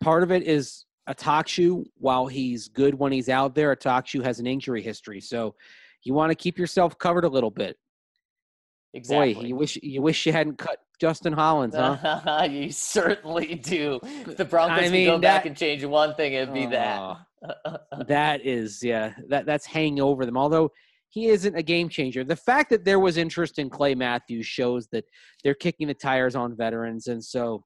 [0.00, 4.46] part of it is Attaochu, while he's good when he's out there, Attaochu has an
[4.46, 5.20] injury history.
[5.20, 5.54] So
[6.04, 7.76] you want to keep yourself covered a little bit.
[8.94, 9.34] Exactly.
[9.34, 12.48] Boy, you wish you wish you hadn't cut Justin Hollins, huh?
[12.50, 14.00] you certainly do.
[14.26, 17.18] the Broncos I mean, go that, back and change one thing, it'd be that.
[18.08, 20.36] that is, yeah, that that's hanging over them.
[20.36, 20.70] Although
[21.10, 22.22] he isn't a game changer.
[22.22, 25.04] The fact that there was interest in Clay Matthews shows that
[25.42, 27.64] they're kicking the tires on veterans, and so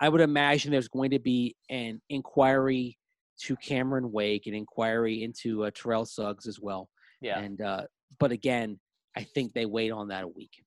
[0.00, 2.98] I would imagine there's going to be an inquiry
[3.42, 6.88] to Cameron Wake, an inquiry into uh, Terrell Suggs as well.
[7.20, 7.38] Yeah.
[7.38, 7.82] And uh,
[8.18, 8.78] but again,
[9.16, 10.62] I think they wait on that a week.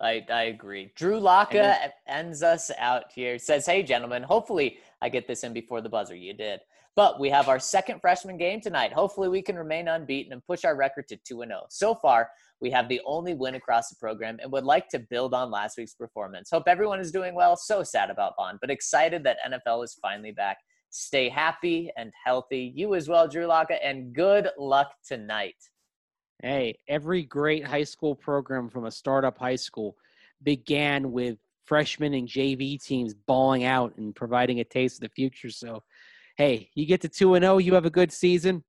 [0.00, 0.92] I, I agree.
[0.96, 3.38] Drew Locka ends us out here.
[3.38, 6.16] Says, "Hey, gentlemen, hopefully I get this in before the buzzer.
[6.16, 6.60] You did,
[6.96, 8.92] but we have our second freshman game tonight.
[8.92, 11.62] Hopefully, we can remain unbeaten and push our record to two and zero.
[11.64, 11.66] Oh.
[11.70, 12.30] So far,
[12.60, 15.76] we have the only win across the program and would like to build on last
[15.76, 16.50] week's performance.
[16.50, 17.56] Hope everyone is doing well.
[17.56, 20.58] So sad about Von, but excited that NFL is finally back.
[20.90, 22.72] Stay happy and healthy.
[22.74, 25.56] You as well, Drew Locka, and good luck tonight.
[26.42, 29.96] Hey, every great high school program from a startup high school
[30.42, 35.50] began with freshmen and JV teams balling out and providing a taste of the future.
[35.50, 35.82] So,
[36.36, 38.64] hey, you get to 2 and 0, you have a good season.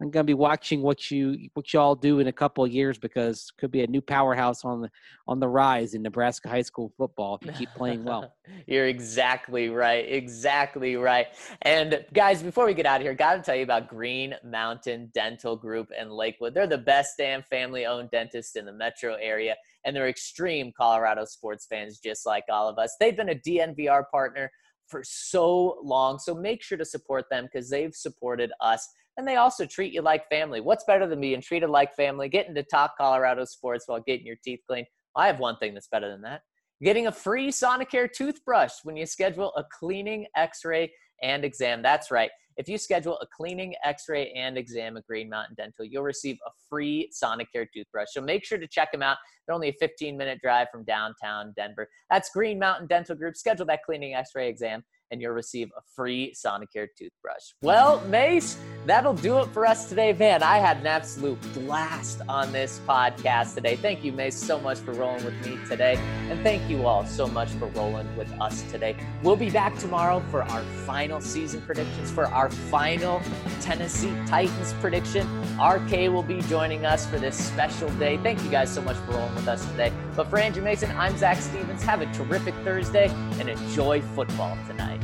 [0.00, 3.50] I'm gonna be watching what you what y'all do in a couple of years because
[3.58, 4.90] could be a new powerhouse on the
[5.28, 8.34] on the rise in Nebraska high school football if you keep playing well.
[8.66, 10.10] You're exactly right.
[10.10, 11.26] Exactly right.
[11.62, 15.10] And guys, before we get out of here, got to tell you about Green Mountain
[15.12, 16.54] Dental Group in Lakewood.
[16.54, 19.54] They're the best damn family-owned dentist in the metro area,
[19.84, 22.96] and they're extreme Colorado sports fans, just like all of us.
[22.98, 24.50] They've been a DNVR partner
[24.90, 29.36] for so long, so make sure to support them because they've supported us and they
[29.36, 30.60] also treat you like family.
[30.60, 34.36] What's better than being treated like family, getting to talk Colorado sports while getting your
[34.42, 34.86] teeth cleaned?
[35.14, 36.42] I have one thing that's better than that.
[36.82, 40.90] Getting a free Sonicare toothbrush when you schedule a cleaning, x ray,
[41.22, 41.82] and exam.
[41.82, 42.30] That's right.
[42.56, 46.38] If you schedule a cleaning, x ray, and exam at Green Mountain Dental, you'll receive
[46.46, 48.08] a free Sonicare toothbrush.
[48.10, 49.16] So make sure to check them out.
[49.46, 51.88] They're only a 15 minute drive from downtown Denver.
[52.10, 53.36] That's Green Mountain Dental Group.
[53.36, 57.52] Schedule that cleaning, x ray, exam and you'll receive a free Sonicare toothbrush.
[57.62, 60.12] Well, Mace, that'll do it for us today.
[60.12, 63.76] Man, I had an absolute blast on this podcast today.
[63.76, 65.96] Thank you, Mace, so much for rolling with me today.
[66.28, 68.96] And thank you all so much for rolling with us today.
[69.22, 73.20] We'll be back tomorrow for our final season predictions, for our final
[73.60, 75.26] Tennessee Titans prediction.
[75.60, 78.16] RK will be joining us for this special day.
[78.18, 79.92] Thank you guys so much for rolling with us today.
[80.16, 81.82] But for Andrew Mason, I'm Zach Stevens.
[81.82, 83.08] Have a terrific Thursday
[83.38, 85.02] and enjoy football tonight.